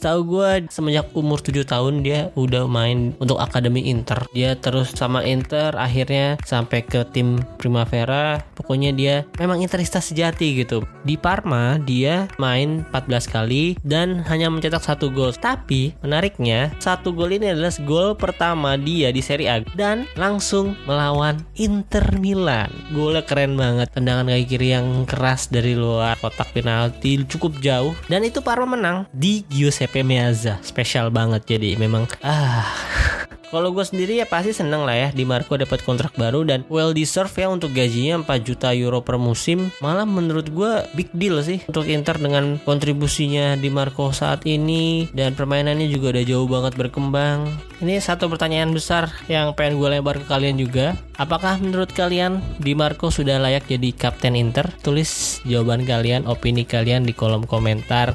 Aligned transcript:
Setahu 0.00 0.40
gue 0.40 0.64
semenjak 0.72 1.12
umur 1.12 1.44
7 1.44 1.60
tahun 1.60 2.00
dia 2.00 2.32
udah 2.32 2.64
main 2.64 3.12
untuk 3.20 3.36
Akademi 3.36 3.84
Inter. 3.84 4.16
Dia 4.32 4.56
terus 4.56 4.96
sama 4.96 5.20
Inter 5.28 5.76
akhirnya 5.76 6.40
sampai 6.40 6.80
ke 6.80 7.04
tim 7.12 7.36
Primavera. 7.60 8.40
Pokoknya 8.56 8.96
dia 8.96 9.28
memang 9.36 9.60
Interista 9.60 10.00
sejati 10.00 10.56
gitu. 10.56 10.80
Di 11.04 11.20
Parma 11.20 11.76
dia 11.76 12.32
main 12.40 12.80
14 12.96 13.28
kali 13.28 13.76
dan 13.84 14.24
hanya 14.24 14.48
mencetak 14.48 14.80
satu 14.80 15.12
gol. 15.12 15.36
Tapi 15.36 15.92
menariknya 16.00 16.72
satu 16.80 17.12
gol 17.12 17.36
ini 17.36 17.52
adalah 17.52 17.68
gol 17.84 18.16
pertama 18.16 18.80
dia 18.80 19.12
di 19.12 19.20
Serie 19.20 19.52
A 19.52 19.56
dan 19.76 20.08
langsung 20.16 20.80
melawan 20.88 21.44
Inter 21.60 22.08
Milan. 22.16 22.72
Golnya 22.96 23.20
keren 23.20 23.52
banget. 23.52 23.92
Tendangan 23.92 24.32
kaki 24.32 24.48
kiri 24.48 24.72
yang 24.72 25.04
keras 25.04 25.52
dari 25.52 25.76
luar 25.76 26.16
kotak 26.24 26.56
penalti 26.56 27.20
cukup 27.28 27.60
jauh 27.60 27.92
dan 28.08 28.24
itu 28.24 28.40
Parma 28.40 28.64
menang 28.64 29.04
di 29.12 29.44
Giuseppe 29.52 29.89
Meazza. 30.06 30.62
Spesial 30.62 31.10
banget 31.10 31.42
jadi 31.58 31.74
memang 31.74 32.06
ah. 32.22 32.66
Kalau 33.50 33.74
gue 33.74 33.82
sendiri 33.82 34.22
ya 34.22 34.30
pasti 34.30 34.54
seneng 34.54 34.86
lah 34.86 34.94
ya 34.94 35.08
Di 35.10 35.26
Marco 35.26 35.58
dapat 35.58 35.82
kontrak 35.82 36.14
baru 36.14 36.46
dan 36.46 36.62
well 36.70 36.94
deserved 36.94 37.34
ya 37.34 37.50
untuk 37.50 37.74
gajinya 37.74 38.22
4 38.22 38.46
juta 38.46 38.70
euro 38.70 39.02
per 39.02 39.18
musim. 39.18 39.74
Malah 39.82 40.06
menurut 40.06 40.46
gue 40.54 40.86
big 40.94 41.10
deal 41.10 41.42
sih 41.42 41.58
untuk 41.66 41.90
Inter 41.90 42.14
dengan 42.14 42.62
kontribusinya 42.62 43.58
Di 43.58 43.66
Marco 43.66 44.14
saat 44.14 44.46
ini 44.46 45.10
dan 45.10 45.34
permainannya 45.34 45.90
juga 45.90 46.14
udah 46.14 46.24
jauh 46.24 46.46
banget 46.46 46.78
berkembang. 46.78 47.50
Ini 47.82 47.98
satu 47.98 48.30
pertanyaan 48.30 48.70
besar 48.70 49.10
yang 49.26 49.50
pengen 49.58 49.82
gue 49.82 49.98
lebar 49.98 50.22
ke 50.22 50.30
kalian 50.30 50.54
juga. 50.54 50.94
Apakah 51.18 51.58
menurut 51.58 51.90
kalian 51.90 52.38
Di 52.62 52.78
Marco 52.78 53.10
sudah 53.10 53.42
layak 53.42 53.66
jadi 53.66 53.90
kapten 53.98 54.38
Inter? 54.38 54.70
Tulis 54.78 55.42
jawaban 55.42 55.82
kalian 55.82 56.30
opini 56.30 56.62
kalian 56.62 57.02
di 57.02 57.10
kolom 57.10 57.42
komentar 57.50 58.14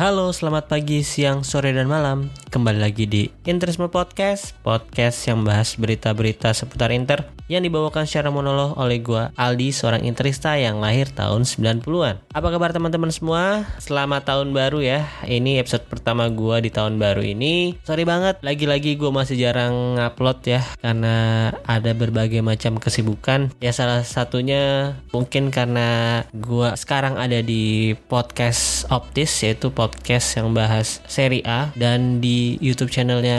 Halo, 0.00 0.32
selamat 0.32 0.72
pagi, 0.72 1.04
siang, 1.04 1.44
sore, 1.44 1.76
dan 1.76 1.84
malam. 1.84 2.32
Kembali 2.48 2.80
lagi 2.80 3.04
di 3.04 3.28
Interisme 3.44 3.92
Podcast, 3.92 4.56
podcast 4.64 5.20
yang 5.28 5.44
bahas 5.44 5.76
berita-berita 5.76 6.56
seputar 6.56 6.88
Inter 6.88 7.28
yang 7.52 7.60
dibawakan 7.60 8.08
secara 8.08 8.32
monolog 8.32 8.80
oleh 8.80 8.96
gue 9.04 9.28
Aldi, 9.36 9.76
seorang 9.76 10.08
Interista 10.08 10.56
yang 10.56 10.80
lahir 10.80 11.12
tahun 11.12 11.44
90-an. 11.44 12.32
Apa 12.32 12.48
kabar 12.48 12.72
teman-teman 12.72 13.12
semua? 13.12 13.68
Selamat 13.76 14.24
tahun 14.24 14.56
baru 14.56 14.80
ya. 14.80 15.04
Ini 15.28 15.60
episode 15.60 15.84
pertama 15.84 16.32
gue 16.32 16.64
di 16.64 16.70
tahun 16.72 16.96
baru 16.96 17.20
ini. 17.20 17.76
Sorry 17.84 18.08
banget, 18.08 18.40
lagi-lagi 18.40 18.96
gue 18.96 19.10
masih 19.12 19.36
jarang 19.36 20.00
upload 20.00 20.40
ya 20.48 20.64
karena 20.80 21.50
ada 21.68 21.92
berbagai 21.92 22.40
macam 22.40 22.80
kesibukan. 22.80 23.52
Ya 23.60 23.76
salah 23.76 24.00
satunya 24.00 24.96
mungkin 25.12 25.52
karena 25.52 26.22
gue 26.32 26.72
sekarang 26.78 27.20
ada 27.20 27.44
di 27.44 27.92
podcast 28.08 28.88
Optis 28.88 29.44
yaitu 29.44 29.68
podcast 29.68 29.89
yang 30.36 30.50
bahas 30.50 30.98
seri 31.06 31.40
A 31.46 31.70
dan 31.78 32.18
di 32.18 32.58
YouTube 32.58 32.90
channelnya 32.90 33.38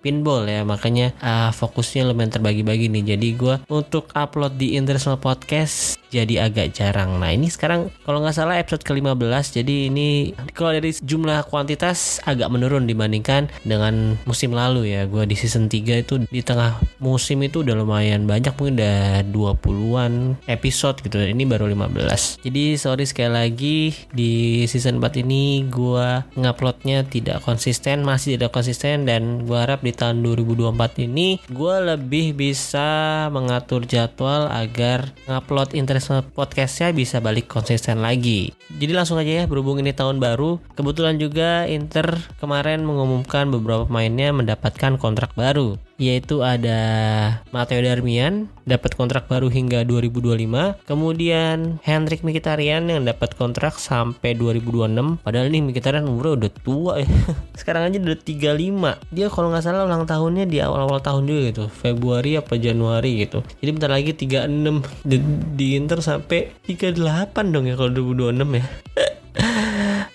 Pinball 0.00 0.48
ya. 0.48 0.62
Makanya 0.64 1.12
uh, 1.20 1.50
fokusnya 1.52 2.08
lumayan 2.08 2.32
terbagi-bagi 2.32 2.88
nih. 2.88 3.16
Jadi 3.16 3.28
gue 3.36 3.54
untuk 3.68 4.08
upload 4.16 4.56
di 4.56 4.76
International 4.80 5.20
Podcast 5.20 6.00
jadi 6.24 6.48
agak 6.48 6.72
jarang. 6.72 7.20
Nah 7.20 7.30
ini 7.32 7.52
sekarang 7.52 7.92
kalau 8.06 8.24
nggak 8.24 8.36
salah 8.36 8.56
episode 8.56 8.86
ke-15 8.86 9.60
jadi 9.62 9.76
ini 9.92 10.32
kalau 10.56 10.72
dari 10.72 10.94
jumlah 10.96 11.44
kuantitas 11.50 12.22
agak 12.24 12.48
menurun 12.48 12.88
dibandingkan 12.88 13.52
dengan 13.66 14.16
musim 14.24 14.56
lalu 14.56 14.96
ya. 14.96 15.04
Gue 15.04 15.28
di 15.28 15.36
season 15.36 15.68
3 15.68 16.04
itu 16.06 16.14
di 16.26 16.40
tengah 16.40 16.80
musim 17.02 17.42
itu 17.44 17.60
udah 17.60 17.76
lumayan 17.76 18.24
banyak 18.24 18.54
mungkin 18.56 18.80
udah 18.80 19.26
20-an 19.28 20.12
episode 20.48 21.02
gitu. 21.04 21.20
Ini 21.20 21.44
baru 21.44 21.68
15 21.68 22.46
jadi 22.46 22.78
sorry 22.78 23.02
sekali 23.10 23.32
lagi 23.34 23.78
di 24.14 24.62
season 24.70 25.02
4 25.02 25.26
ini 25.26 25.66
gue 25.66 26.22
nguploadnya 26.38 27.02
tidak 27.02 27.42
konsisten 27.42 28.06
masih 28.06 28.38
tidak 28.38 28.54
konsisten 28.54 29.02
dan 29.02 29.42
gue 29.42 29.58
harap 29.58 29.82
di 29.82 29.90
tahun 29.90 30.22
2024 30.22 31.10
ini 31.10 31.42
gue 31.50 31.76
lebih 31.82 32.38
bisa 32.38 33.26
mengatur 33.34 33.82
jadwal 33.82 34.46
agar 34.46 35.10
ngupload 35.26 35.74
international 35.74 36.05
podcastnya 36.34 36.90
bisa 36.94 37.18
balik 37.22 37.46
konsisten 37.50 38.02
lagi. 38.02 38.54
Jadi 38.72 38.92
langsung 38.92 39.18
aja 39.18 39.42
ya 39.42 39.44
berhubung 39.44 39.78
ini 39.80 39.94
tahun 39.94 40.18
baru 40.18 40.58
kebetulan 40.74 41.16
juga 41.16 41.64
Inter 41.66 42.18
kemarin 42.42 42.82
mengumumkan 42.84 43.48
beberapa 43.50 43.86
pemainnya 43.86 44.34
mendapatkan 44.34 44.98
kontrak 44.98 45.34
baru 45.38 45.78
yaitu 45.96 46.44
ada 46.44 46.80
Matteo 47.52 47.80
Darmian 47.80 48.52
dapat 48.68 48.92
kontrak 48.96 49.28
baru 49.32 49.48
hingga 49.48 49.84
2025 49.88 50.84
kemudian 50.84 51.80
Hendrik 51.80 52.20
Mkhitaryan 52.20 52.88
yang 52.88 53.02
dapat 53.08 53.32
kontrak 53.36 53.80
sampai 53.80 54.36
2026 54.36 55.24
padahal 55.24 55.48
nih 55.48 55.62
Mkhitaryan 55.64 56.04
umurnya 56.04 56.32
udah 56.44 56.52
tua 56.60 56.92
ya. 57.00 57.08
Sekarang 57.60 57.88
aja 57.88 57.96
udah 57.96 58.18
35 58.18 59.14
dia 59.14 59.26
kalau 59.32 59.48
nggak 59.52 59.64
salah 59.64 59.88
ulang 59.88 60.04
tahunnya 60.04 60.44
di 60.44 60.58
awal-awal 60.60 61.00
tahun 61.00 61.24
juga 61.24 61.40
gitu. 61.52 61.64
Februari 61.72 62.36
apa 62.36 62.54
Januari 62.60 63.24
gitu. 63.24 63.40
Jadi 63.62 63.70
bentar 63.72 63.90
lagi 63.90 64.12
36 64.12 65.06
di, 65.06 65.16
di 65.56 65.66
Inter 65.78 65.98
sampai 66.04 66.52
38 66.68 67.52
dong 67.52 67.64
ya 67.70 67.74
kalau 67.78 67.90
2026 67.92 68.60
ya. 68.60 68.66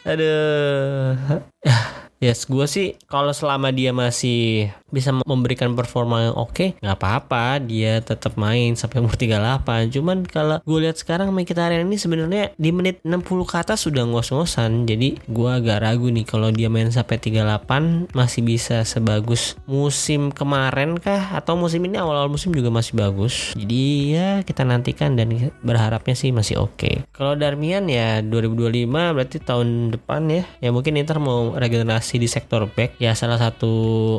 Aduh 0.11 1.97
Yes, 2.21 2.45
gue 2.45 2.69
sih 2.69 3.01
kalau 3.09 3.33
selama 3.33 3.73
dia 3.73 3.89
masih 3.89 4.69
bisa 4.93 5.09
memberikan 5.25 5.73
performa 5.73 6.29
yang 6.29 6.37
oke, 6.37 6.53
okay, 6.53 6.69
nggak 6.77 7.01
apa-apa 7.01 7.57
dia 7.57 7.97
tetap 7.97 8.37
main 8.37 8.77
sampai 8.77 9.01
umur 9.01 9.17
38. 9.17 9.89
Cuman 9.89 10.29
kalau 10.29 10.61
gue 10.61 10.79
lihat 10.85 11.01
sekarang 11.01 11.33
Mkhitaryan 11.33 11.89
ini 11.89 11.97
sebenarnya 11.97 12.53
di 12.61 12.69
menit 12.69 13.01
60 13.01 13.25
ke 13.49 13.55
atas 13.57 13.89
sudah 13.89 14.05
ngos-ngosan. 14.05 14.85
Jadi 14.85 15.17
gue 15.17 15.49
agak 15.49 15.81
ragu 15.81 16.13
nih 16.13 16.21
kalau 16.21 16.53
dia 16.53 16.69
main 16.69 16.93
sampai 16.93 17.17
38 17.17 18.13
masih 18.13 18.45
bisa 18.45 18.85
sebagus 18.85 19.57
musim 19.65 20.29
kemarin 20.29 21.01
kah 21.01 21.33
atau 21.33 21.57
musim 21.57 21.81
ini 21.89 21.97
awal-awal 21.97 22.29
musim 22.29 22.53
juga 22.53 22.69
masih 22.69 23.01
bagus. 23.01 23.57
Jadi 23.57 24.13
ya 24.13 24.29
kita 24.45 24.61
nantikan 24.61 25.17
dan 25.17 25.49
berharapnya 25.65 26.13
sih 26.13 26.29
masih 26.29 26.61
oke. 26.61 26.77
Okay. 26.77 26.95
Kalau 27.17 27.33
Darmian 27.33 27.89
ya 27.89 28.21
2025 28.21 28.85
berarti 28.91 29.41
tahun 29.41 29.97
depan 29.97 30.21
ya. 30.29 30.43
Ya 30.61 30.69
mungkin 30.69 31.01
Inter 31.01 31.17
mau 31.17 31.57
regenerasi 31.57 32.10
di 32.17 32.27
sektor 32.27 32.67
back 32.67 32.97
ya 32.97 33.13
salah 33.13 33.37
satu 33.37 33.71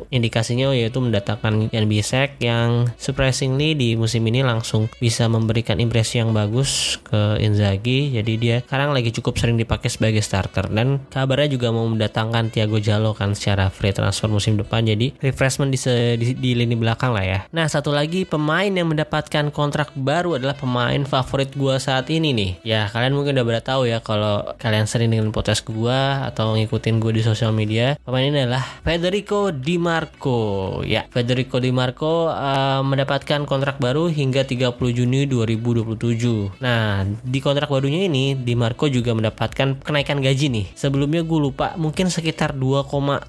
indikasinya 0.09 0.71
yaitu 0.73 1.03
mendatangkan 1.03 1.73
Jan 1.73 1.87
Bisek 1.89 2.39
yang 2.39 2.93
surprisingly 3.01 3.75
di 3.75 3.99
musim 3.99 4.23
ini 4.29 4.45
langsung 4.47 4.87
bisa 5.01 5.27
memberikan 5.27 5.81
impresi 5.83 6.21
yang 6.21 6.31
bagus 6.37 7.01
ke 7.03 7.41
Inzaghi. 7.43 8.15
Jadi 8.15 8.33
dia 8.39 8.57
sekarang 8.63 8.95
lagi 8.95 9.11
cukup 9.11 9.41
sering 9.41 9.59
dipakai 9.59 9.89
sebagai 9.89 10.23
starter. 10.23 10.71
Dan 10.71 11.03
kabarnya 11.11 11.59
juga 11.59 11.75
mau 11.75 11.89
mendatangkan 11.89 12.55
Thiago 12.55 12.79
Jalo 12.79 13.17
kan 13.17 13.35
secara 13.35 13.73
free 13.73 13.91
transfer 13.91 14.31
musim 14.31 14.55
depan. 14.55 14.87
Jadi 14.87 15.19
refreshment 15.19 15.75
di, 15.75 15.79
di, 16.21 16.27
di 16.39 16.51
lini 16.55 16.79
belakang 16.79 17.11
lah 17.11 17.25
ya. 17.25 17.39
Nah 17.51 17.67
satu 17.67 17.91
lagi 17.91 18.23
pemain 18.23 18.71
yang 18.71 18.93
mendapatkan 18.93 19.51
kontrak 19.51 19.91
baru 19.99 20.39
adalah 20.39 20.55
pemain 20.55 21.03
favorit 21.03 21.51
gua 21.59 21.83
saat 21.83 22.07
ini 22.15 22.31
nih. 22.31 22.51
Ya 22.63 22.87
kalian 22.87 23.19
mungkin 23.19 23.35
udah 23.41 23.47
pada 23.47 23.63
tahu 23.75 23.83
ya 23.91 23.99
kalau 23.99 24.47
kalian 24.63 24.87
sering 24.87 25.11
dengan 25.11 25.35
podcast 25.35 25.67
gua 25.67 26.31
atau 26.31 26.55
ngikutin 26.55 27.03
gua 27.03 27.13
di 27.13 27.23
sosial 27.25 27.51
media 27.51 27.82
aja. 27.83 27.99
Pemain 27.99 28.31
ini 28.31 28.39
adalah 28.47 28.63
Federico 28.87 29.51
Di 29.51 29.77
Marco. 29.77 30.81
Ya, 30.87 31.05
Federico 31.11 31.59
Di 31.59 31.75
Marco 31.75 32.31
uh, 32.31 32.81
mendapatkan 32.87 33.43
kontrak 33.45 33.83
baru 33.83 34.07
hingga 34.07 34.47
30 34.47 34.79
Juni 34.95 35.27
2027. 35.27 36.63
Nah, 36.63 37.03
di 37.27 37.39
kontrak 37.43 37.67
barunya 37.67 38.07
ini 38.07 38.39
Di 38.39 38.55
Marco 38.55 38.87
juga 38.87 39.13
mendapatkan 39.13 39.83
kenaikan 39.83 40.23
gaji 40.23 40.47
nih. 40.49 40.67
Sebelumnya 40.79 41.27
gue 41.27 41.39
lupa, 41.51 41.75
mungkin 41.75 42.09
sekitar 42.09 42.55
2,7 42.55 43.27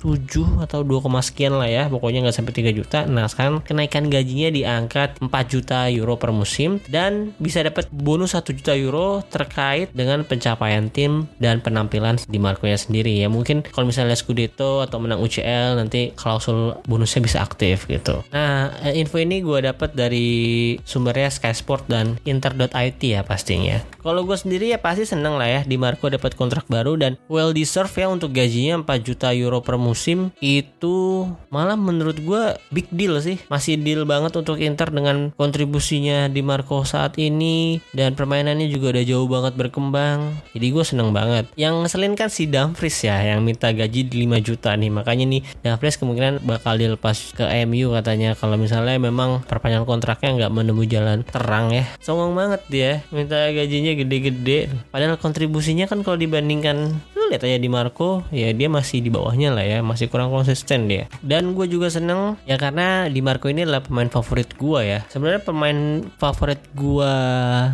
atau 0.61 0.79
2, 0.85 1.25
sekian 1.25 1.57
lah 1.57 1.69
ya. 1.69 1.83
Pokoknya 1.89 2.29
nggak 2.29 2.37
sampai 2.37 2.53
3 2.53 2.77
juta. 2.77 2.99
Nah, 3.09 3.25
sekarang 3.25 3.65
kenaikan 3.65 4.07
gajinya 4.07 4.53
diangkat 4.53 5.17
4 5.17 5.31
juta 5.49 5.89
euro 5.89 6.15
per 6.19 6.29
musim 6.29 6.77
dan 6.91 7.33
bisa 7.41 7.65
dapat 7.65 7.89
bonus 7.89 8.37
1 8.37 8.53
juta 8.53 8.73
euro 8.77 9.23
terkait 9.25 9.89
dengan 9.95 10.21
pencapaian 10.27 10.91
tim 10.91 11.25
dan 11.39 11.63
penampilan 11.63 12.19
Di 12.27 12.37
Marco 12.37 12.67
nya 12.67 12.77
sendiri 12.77 13.15
ya. 13.17 13.31
Mungkin 13.31 13.63
kalau 13.71 13.87
misalnya 13.87 14.13
Scudetto 14.13 14.42
atau 14.51 14.97
menang 14.99 15.23
UCL 15.23 15.79
nanti 15.79 16.11
klausul 16.17 16.75
bonusnya 16.89 17.21
bisa 17.23 17.39
aktif 17.39 17.85
gitu. 17.87 18.25
Nah, 18.33 18.73
eh, 18.83 18.99
info 18.99 19.21
ini 19.21 19.39
gue 19.39 19.63
dapat 19.63 19.95
dari 19.95 20.75
sumbernya 20.83 21.29
Sky 21.29 21.53
Sport 21.53 21.87
dan 21.87 22.19
Inter.it 22.27 22.99
ya 22.99 23.21
pastinya. 23.23 23.79
Kalau 24.03 24.27
gue 24.27 24.35
sendiri 24.35 24.75
ya 24.75 24.79
pasti 24.79 25.07
seneng 25.07 25.39
lah 25.39 25.47
ya 25.47 25.61
di 25.63 25.79
Marco 25.79 26.11
dapat 26.11 26.35
kontrak 26.35 26.67
baru 26.67 26.99
dan 26.99 27.15
well 27.31 27.55
deserved 27.55 27.95
ya 27.95 28.11
untuk 28.11 28.35
gajinya 28.35 28.83
4 28.83 28.99
juta 28.99 29.31
euro 29.31 29.63
per 29.63 29.79
musim 29.79 30.35
itu 30.43 31.23
malah 31.47 31.79
menurut 31.79 32.19
gue 32.19 32.43
big 32.73 32.91
deal 32.91 33.15
sih. 33.23 33.39
Masih 33.47 33.79
deal 33.79 34.03
banget 34.03 34.35
untuk 34.35 34.59
Inter 34.59 34.91
dengan 34.91 35.31
kontribusinya 35.39 36.27
di 36.27 36.43
Marco 36.43 36.83
saat 36.83 37.15
ini 37.15 37.79
dan 37.95 38.17
permainannya 38.17 38.67
juga 38.67 38.97
udah 38.97 39.05
jauh 39.07 39.27
banget 39.29 39.53
berkembang. 39.55 40.35
Jadi 40.51 40.67
gue 40.67 40.83
seneng 40.83 41.15
banget. 41.15 41.47
Yang 41.55 41.73
ngeselin 41.87 42.13
kan 42.19 42.29
si 42.33 42.43
Dumfries 42.49 42.99
ya 43.05 43.17
yang 43.23 43.45
minta 43.45 43.71
gaji 43.71 44.09
5 44.09 44.32
juta 44.39 44.73
nih. 44.73 44.89
Makanya 44.89 45.25
nih 45.29 45.41
Dumfries 45.61 45.99
kemungkinan 45.99 46.45
bakal 46.47 46.79
dilepas 46.79 47.35
ke 47.35 47.45
MU 47.67 47.93
katanya 47.93 48.33
kalau 48.33 48.55
misalnya 48.57 48.97
memang 48.97 49.43
perpanjangan 49.45 49.85
kontraknya 49.85 50.29
nggak 50.39 50.51
menemui 50.53 50.87
jalan 50.87 51.21
terang 51.27 51.69
ya. 51.69 51.85
Songong 51.99 52.33
banget 52.33 52.61
dia 52.71 52.91
minta 53.11 53.37
gajinya 53.51 53.93
gede-gede. 53.93 54.71
Padahal 54.89 55.19
kontribusinya 55.19 55.85
kan 55.85 56.01
kalau 56.01 56.17
dibandingkan 56.17 57.03
lu 57.23 57.31
lihat 57.31 57.47
aja 57.47 57.55
di 57.55 57.71
Marco 57.71 58.27
ya 58.35 58.51
dia 58.51 58.67
masih 58.67 58.99
di 58.99 59.07
bawahnya 59.07 59.55
lah 59.55 59.63
ya 59.63 59.79
masih 59.79 60.11
kurang 60.11 60.27
konsisten 60.27 60.91
dia 60.91 61.07
dan 61.23 61.55
gue 61.55 61.71
juga 61.71 61.87
seneng 61.87 62.35
ya 62.43 62.59
karena 62.59 63.07
di 63.07 63.23
Marco 63.23 63.47
ini 63.47 63.63
adalah 63.63 63.79
pemain 63.79 64.11
favorit 64.11 64.51
gue 64.59 64.79
ya 64.83 64.99
sebenarnya 65.07 65.39
pemain 65.47 66.03
favorit 66.19 66.59
gue 66.75 67.13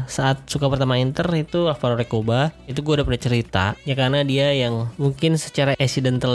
saat 0.05 0.45
suka 0.45 0.69
pertama 0.69 1.01
Inter 1.01 1.25
itu 1.33 1.65
Alvaro 1.65 1.97
Recoba 1.97 2.53
itu 2.69 2.85
gue 2.85 2.93
udah 3.01 3.05
pernah 3.09 3.21
cerita 3.25 3.73
ya 3.89 3.97
karena 3.97 4.21
dia 4.21 4.53
yang 4.53 4.93
mungkin 5.01 5.33
secara 5.41 5.73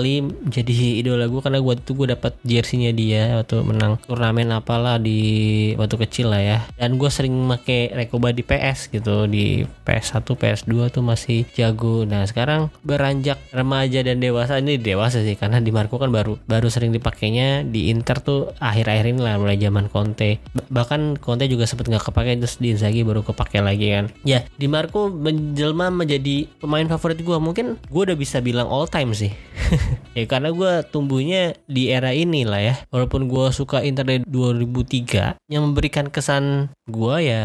accidentally 0.04 0.44
jadi 0.44 1.00
idola 1.00 1.26
gue 1.26 1.40
karena 1.40 1.58
gue 1.60 1.74
tuh 1.80 1.94
gue 1.96 2.06
dapat 2.12 2.32
jerseynya 2.44 2.92
dia 2.92 3.40
waktu 3.40 3.64
menang 3.64 3.96
turnamen 4.04 4.52
apalah 4.52 5.00
di 5.00 5.72
waktu 5.74 5.96
kecil 6.06 6.30
lah 6.30 6.42
ya. 6.42 6.58
Dan 6.76 7.00
gue 7.00 7.08
sering 7.08 7.32
make 7.32 7.90
Recoba 7.94 8.30
di 8.30 8.44
PS 8.44 8.92
gitu 8.92 9.24
di 9.26 9.64
PS1 9.88 10.24
PS2 10.24 10.72
tuh 10.92 11.02
masih 11.02 11.48
jago. 11.56 12.04
Nah 12.04 12.28
sekarang 12.28 12.68
beranjak 12.84 13.40
remaja 13.50 14.04
dan 14.04 14.20
dewasa 14.20 14.60
ini 14.60 14.76
dewasa 14.76 15.24
sih 15.24 15.34
karena 15.34 15.58
di 15.58 15.72
Marco 15.72 15.96
kan 15.96 16.12
baru 16.12 16.36
baru 16.44 16.68
sering 16.68 16.92
dipakainya 16.92 17.64
di 17.64 17.88
Inter 17.90 18.20
tuh 18.20 18.52
akhir-akhir 18.60 19.16
ini 19.16 19.20
lah 19.24 19.40
mulai 19.40 19.56
zaman 19.56 19.88
Conte. 19.88 20.38
Bahkan 20.52 21.18
Conte 21.18 21.48
juga 21.48 21.64
sempat 21.64 21.88
nggak 21.88 22.12
kepake 22.12 22.36
terus 22.38 22.60
di 22.60 22.76
Inzaghi 22.76 23.02
baru 23.02 23.24
kepake 23.24 23.64
lagi 23.64 23.90
kan. 23.90 24.04
Ya 24.26 24.44
di 24.60 24.68
Marco 24.68 25.08
menjelma 25.08 25.88
menjadi 25.90 26.46
pemain 26.60 26.86
favorit 26.86 27.18
gue 27.20 27.38
mungkin 27.40 27.80
gue 27.88 28.02
udah 28.04 28.18
bisa 28.18 28.38
bilang 28.44 28.68
all 28.68 28.90
time 28.90 29.14
sih 29.14 29.32
ya 30.18 30.24
karena 30.28 30.50
gue 30.50 30.72
tumbuhnya 30.88 31.56
di 31.66 31.90
era 31.90 32.14
ini 32.14 32.46
lah 32.46 32.60
ya. 32.60 32.74
Walaupun 32.90 33.26
gue 33.26 33.46
suka 33.50 33.82
Inter 33.82 34.04
dari 34.06 34.20
2003 34.26 35.38
yang 35.50 35.62
memberikan 35.70 36.08
kesan 36.08 36.72
gue 36.86 37.16
ya 37.24 37.44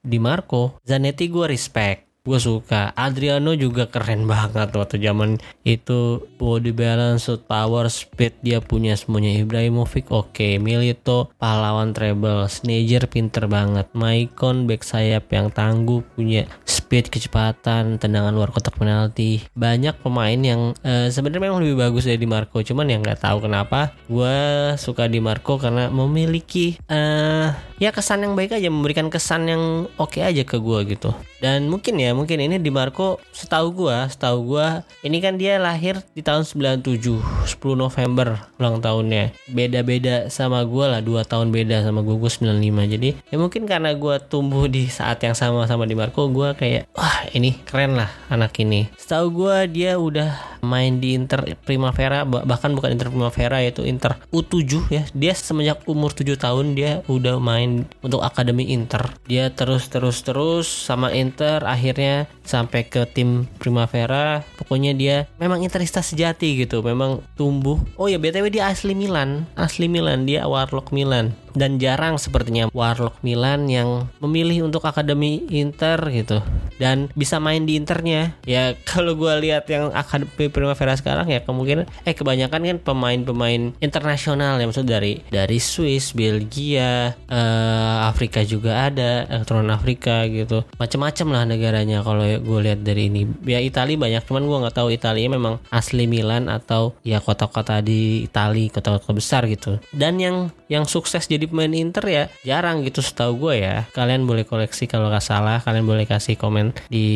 di 0.00 0.18
Marco. 0.18 0.80
Zanetti 0.84 1.28
gue 1.28 1.46
respect. 1.48 2.10
Gue 2.20 2.36
suka. 2.36 2.92
Adriano 2.92 3.56
juga 3.56 3.88
keren 3.88 4.28
banget 4.28 4.76
waktu 4.76 5.00
zaman 5.00 5.40
itu. 5.64 6.20
Body 6.36 6.68
balance 6.76 7.24
shoot 7.24 7.48
power 7.48 7.88
speed 7.88 8.36
dia 8.44 8.60
punya 8.60 8.92
semuanya. 8.92 9.40
Ibrahimovic 9.40 10.12
oke. 10.12 10.36
Okay. 10.36 10.60
Milito 10.60 11.32
pahlawan 11.40 11.96
treble. 11.96 12.44
Sneijder 12.52 13.08
pinter 13.08 13.48
banget. 13.48 13.88
Maicon 13.96 14.68
back 14.68 14.84
sayap 14.84 15.32
yang 15.32 15.48
tangguh 15.48 16.04
punya 16.12 16.44
speed 16.90 17.06
kecepatan 17.06 18.02
tendangan 18.02 18.34
luar 18.34 18.50
kotak 18.50 18.74
penalti. 18.74 19.46
Banyak 19.54 20.02
pemain 20.02 20.34
yang 20.34 20.74
uh, 20.82 21.06
sebenarnya 21.06 21.46
memang 21.46 21.62
lebih 21.62 21.78
bagus 21.78 22.02
dari 22.02 22.18
Di 22.18 22.26
Marco 22.26 22.58
cuman 22.58 22.90
yang 22.90 23.06
nggak 23.06 23.22
tahu 23.22 23.46
kenapa 23.46 23.94
gue 24.10 24.34
suka 24.74 25.06
Di 25.06 25.22
Marco 25.22 25.54
karena 25.54 25.86
memiliki 25.86 26.74
uh, 26.90 27.54
ya 27.78 27.94
kesan 27.94 28.26
yang 28.26 28.34
baik 28.34 28.58
aja 28.58 28.66
memberikan 28.74 29.06
kesan 29.06 29.46
yang 29.46 29.62
oke 30.02 30.18
okay 30.18 30.26
aja 30.26 30.42
ke 30.42 30.58
gue 30.58 30.78
gitu. 30.90 31.14
Dan 31.40 31.72
mungkin 31.72 31.96
ya 31.96 32.12
mungkin 32.12 32.36
ini 32.36 32.60
di 32.60 32.68
Marco 32.68 33.16
setahu 33.32 33.72
gua 33.72 34.12
setahu 34.12 34.54
gua 34.54 34.84
ini 35.00 35.24
kan 35.24 35.40
dia 35.40 35.56
lahir 35.56 35.96
di 36.12 36.20
tahun 36.20 36.44
97 36.44 37.00
10 37.00 37.56
November 37.80 38.36
ulang 38.60 38.84
tahunnya. 38.84 39.32
Beda-beda 39.48 40.28
sama 40.28 40.60
gua 40.68 40.92
lah 40.92 41.00
dua 41.00 41.24
tahun 41.24 41.48
beda 41.48 41.80
sama 41.80 42.04
gua 42.04 42.20
gua 42.20 42.28
95 42.28 42.92
jadi 42.92 43.10
ya 43.32 43.36
mungkin 43.40 43.64
karena 43.64 43.96
gua 43.96 44.20
tumbuh 44.20 44.68
di 44.68 44.92
saat 44.92 45.24
yang 45.24 45.32
sama 45.32 45.64
sama 45.64 45.88
di 45.88 45.96
Marco 45.96 46.28
gua 46.28 46.52
kayak 46.52 46.79
wah 46.94 47.26
ini 47.32 47.56
keren 47.64 47.98
lah 47.98 48.10
anak 48.28 48.56
ini. 48.62 48.88
Setahu 48.96 49.26
gua 49.44 49.64
dia 49.66 49.96
udah 49.96 50.60
main 50.60 51.00
di 51.00 51.16
Inter 51.16 51.56
Primavera 51.64 52.24
bahkan 52.24 52.76
bukan 52.76 52.92
Inter 52.92 53.08
Primavera 53.08 53.64
yaitu 53.64 53.84
Inter 53.84 54.20
U7 54.30 54.88
ya. 54.92 55.02
Dia 55.16 55.32
semenjak 55.32 55.84
umur 55.88 56.12
7 56.12 56.36
tahun 56.36 56.76
dia 56.76 57.00
udah 57.08 57.40
main 57.40 57.88
untuk 58.04 58.20
akademi 58.20 58.68
Inter. 58.70 59.12
Dia 59.26 59.50
terus 59.52 59.88
terus 59.88 60.20
terus 60.22 60.68
sama 60.68 61.10
Inter 61.12 61.64
akhirnya 61.64 62.28
sampai 62.44 62.86
ke 62.86 63.08
tim 63.08 63.48
Primavera. 63.58 64.44
Pokoknya 64.60 64.92
dia 64.92 65.26
memang 65.40 65.64
interista 65.64 66.04
sejati 66.04 66.60
gitu 66.60 66.84
memang 66.84 67.24
tumbuh. 67.34 67.80
Oh 67.96 68.06
ya 68.06 68.20
btw 68.20 68.52
dia 68.52 68.68
asli 68.68 68.92
Milan. 68.92 69.48
Asli 69.56 69.88
Milan 69.88 70.28
dia 70.28 70.44
Warlock 70.44 70.92
Milan 70.92 71.32
dan 71.54 71.80
jarang 71.82 72.16
sepertinya 72.16 72.70
Warlock 72.70 73.22
Milan 73.22 73.66
yang 73.70 74.08
memilih 74.22 74.66
untuk 74.68 74.84
akademi 74.86 75.46
Inter 75.50 75.98
gitu. 76.10 76.42
Dan 76.80 77.12
bisa 77.12 77.36
main 77.36 77.68
di 77.68 77.76
Internya. 77.76 78.34
Ya 78.48 78.74
kalau 78.90 79.14
gue 79.16 79.32
lihat 79.44 79.68
yang 79.68 79.92
akademi 79.92 80.48
Primavera 80.48 80.96
sekarang 80.96 81.28
ya 81.28 81.44
kemungkinan 81.44 81.86
eh 82.06 82.14
kebanyakan 82.16 82.60
kan 82.60 82.78
pemain-pemain 82.80 83.72
internasional 83.80 84.60
ya 84.60 84.66
maksud 84.68 84.88
dari 84.88 85.22
dari 85.28 85.58
Swiss 85.60 86.12
Belgia 86.12 87.14
eh, 87.28 87.98
Afrika 88.04 88.42
juga 88.44 88.90
ada 88.90 89.26
keturunan 89.44 89.72
Afrika 89.74 90.26
gitu. 90.26 90.64
Macam-macam 90.76 91.26
lah 91.30 91.42
negaranya 91.46 92.02
kalau 92.04 92.24
gue 92.24 92.58
lihat 92.64 92.80
dari 92.82 93.12
ini. 93.12 93.28
Ya 93.44 93.60
Italia 93.60 93.96
banyak 93.96 94.22
cuman 94.26 94.44
gue 94.44 94.58
nggak 94.66 94.76
tahu 94.76 94.88
Italia 94.92 95.26
memang 95.28 95.60
asli 95.68 96.04
Milan 96.04 96.48
atau 96.48 96.96
ya 97.04 97.20
kota-kota 97.20 97.80
di 97.80 98.24
Italia 98.24 98.72
kota-kota 98.72 99.12
besar 99.12 99.46
gitu. 99.46 99.78
Dan 99.92 100.18
yang 100.18 100.50
yang 100.70 100.86
sukses 100.86 101.26
jadi 101.26 101.39
pemain 101.46 101.72
Inter 101.72 102.04
ya 102.08 102.24
jarang 102.42 102.82
gitu 102.82 103.00
setahu 103.04 103.48
gue 103.48 103.64
ya. 103.64 103.86
Kalian 103.94 104.24
boleh 104.24 104.44
koleksi 104.44 104.90
kalau 104.90 105.08
nggak 105.08 105.24
salah 105.24 105.62
kalian 105.62 105.86
boleh 105.86 106.04
kasih 106.08 106.34
komen 106.34 106.72
di 106.90 107.06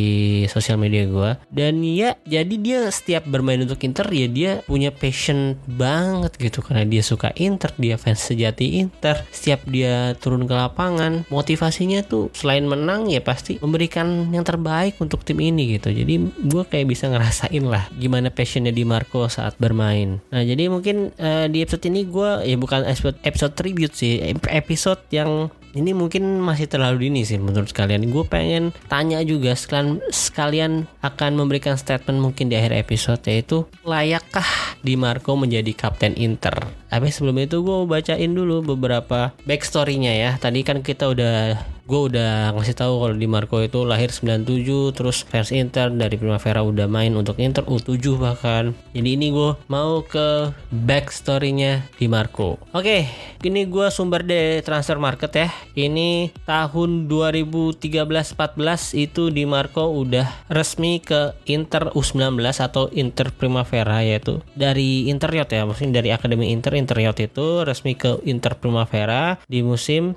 sosial 0.47 0.79
media 0.79 1.09
gue 1.09 1.31
dan 1.51 1.81
ya 1.83 2.15
jadi 2.23 2.55
dia 2.61 2.81
setiap 2.89 3.27
bermain 3.27 3.61
untuk 3.61 3.81
Inter 3.83 4.07
ya 4.13 4.27
dia 4.31 4.53
punya 4.65 4.95
passion 4.95 5.59
banget 5.67 6.37
gitu 6.39 6.63
karena 6.63 6.87
dia 6.87 7.03
suka 7.03 7.35
Inter 7.35 7.75
dia 7.81 7.99
fans 7.99 8.23
sejati 8.23 8.79
Inter. 8.79 9.25
Setiap 9.35 9.67
dia 9.67 10.15
turun 10.21 10.47
ke 10.47 10.55
lapangan 10.55 11.27
motivasinya 11.33 12.05
tuh 12.05 12.31
selain 12.37 12.69
menang 12.69 13.11
ya 13.11 13.25
pasti 13.25 13.59
memberikan 13.59 14.31
yang 14.31 14.45
terbaik 14.47 15.01
untuk 15.01 15.27
tim 15.27 15.41
ini 15.41 15.81
gitu. 15.81 15.91
Jadi 15.91 16.15
gue 16.45 16.65
kayak 16.69 16.87
bisa 16.87 17.11
ngerasain 17.11 17.65
lah 17.65 17.89
gimana 17.97 18.29
passionnya 18.29 18.71
di 18.71 18.87
Marco 18.87 19.27
saat 19.27 19.57
bermain. 19.59 20.21
Nah 20.31 20.43
jadi 20.45 20.69
mungkin 20.69 21.11
uh, 21.17 21.47
di 21.49 21.65
episode 21.65 21.89
ini 21.89 22.07
gue 22.07 22.31
ya 22.47 22.57
bukan 22.61 22.85
episode 22.85 23.17
episode 23.25 23.55
tribute 23.57 23.95
sih 23.97 24.14
episode 24.51 25.03
yang 25.11 25.51
ini 25.75 25.91
mungkin 25.91 26.39
masih 26.39 26.71
terlalu 26.71 27.11
dini 27.11 27.27
sih 27.27 27.37
menurut 27.37 27.75
kalian. 27.75 28.07
Gue 28.09 28.23
pengen 28.23 28.71
tanya 28.87 29.19
juga 29.27 29.59
sekalian 29.59 29.99
sekalian 30.09 30.73
akan 31.03 31.35
memberikan 31.35 31.75
statement 31.75 32.23
mungkin 32.23 32.47
di 32.47 32.55
akhir 32.55 32.79
episode 32.79 33.21
yaitu 33.27 33.67
layakkah 33.83 34.47
Di 34.87 34.95
Marco 34.95 35.35
menjadi 35.35 35.75
kapten 35.75 36.15
Inter? 36.15 36.55
Tapi 36.87 37.11
sebelum 37.11 37.43
itu 37.43 37.67
gue 37.67 37.91
bacain 37.91 38.31
dulu 38.31 38.63
beberapa 38.63 39.35
backstorynya 39.51 40.15
ya. 40.15 40.31
Tadi 40.39 40.63
kan 40.63 40.87
kita 40.87 41.11
udah 41.11 41.59
gue 41.85 42.01
udah 42.09 42.57
ngasih 42.57 42.77
tahu 42.77 42.97
kalau 42.97 43.17
Di 43.17 43.29
Marco 43.29 43.61
itu 43.61 43.85
lahir 43.85 44.09
97 44.09 44.97
terus 44.97 45.21
fans 45.29 45.53
Inter 45.53 45.93
dari 45.93 46.17
Primavera 46.17 46.65
udah 46.65 46.89
main 46.89 47.13
untuk 47.13 47.37
Inter 47.37 47.69
U7 47.69 48.01
bahkan. 48.17 48.73
Jadi 48.97 49.09
ini 49.21 49.29
gue 49.29 49.53
mau 49.69 50.01
ke 50.01 50.53
backstorynya 50.73 51.85
Di 52.01 52.09
Marco. 52.09 52.57
Oke 52.73 53.09
ini 53.45 53.69
gue 53.69 53.93
sumber 53.93 54.25
dari 54.25 54.65
transfer 54.65 54.97
market 54.97 55.33
ya. 55.37 55.49
Ini 55.77 56.33
tahun 56.49 57.07
2013-14 57.13 58.97
itu 58.97 59.29
Di 59.29 59.45
Marco 59.45 59.85
udah 59.93 60.49
resmi 60.49 61.05
ke 61.05 61.37
Inter 61.45 61.93
U19 61.93 62.41
atau 62.41 62.89
Inter 62.97 63.29
Primavera 63.37 64.01
yaitu 64.01 64.41
dari 64.57 65.13
Interiot 65.13 65.53
ya. 65.53 65.69
Maksudnya 65.69 66.01
dari 66.01 66.17
Akademi 66.17 66.49
Inter 66.49 66.73
Interiot 66.81 67.21
itu 67.21 67.61
resmi 67.69 67.93
ke 67.93 68.25
Inter 68.25 68.57
Primavera 68.57 69.37
di 69.45 69.61
musim 69.61 70.17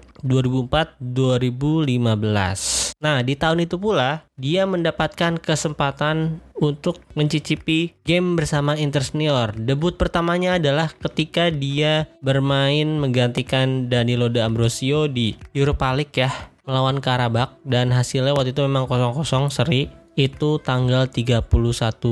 2004-2015. 1.58 2.88
Nah, 2.98 3.22
di 3.22 3.38
tahun 3.38 3.66
itu 3.66 3.78
pula 3.78 4.26
dia 4.38 4.66
mendapatkan 4.66 5.38
kesempatan 5.38 6.42
untuk 6.58 6.98
mencicipi 7.14 7.94
game 8.02 8.34
bersama 8.34 8.74
Inter 8.74 9.06
Senior. 9.06 9.54
Debut 9.54 9.94
pertamanya 9.94 10.58
adalah 10.58 10.90
ketika 10.90 11.54
dia 11.54 12.10
bermain 12.26 12.98
menggantikan 12.98 13.90
Danilo 13.90 14.34
De 14.34 14.42
Ambrosio 14.42 15.06
di 15.06 15.38
Europa 15.54 15.94
League 15.94 16.18
ya 16.18 16.34
melawan 16.66 17.00
Karabak 17.00 17.62
dan 17.64 17.94
hasilnya 17.94 18.36
waktu 18.36 18.52
itu 18.52 18.66
memang 18.66 18.90
kosong-kosong 18.92 19.54
seri 19.54 19.88
itu 20.18 20.58
tanggal 20.60 21.06
31 21.06 21.46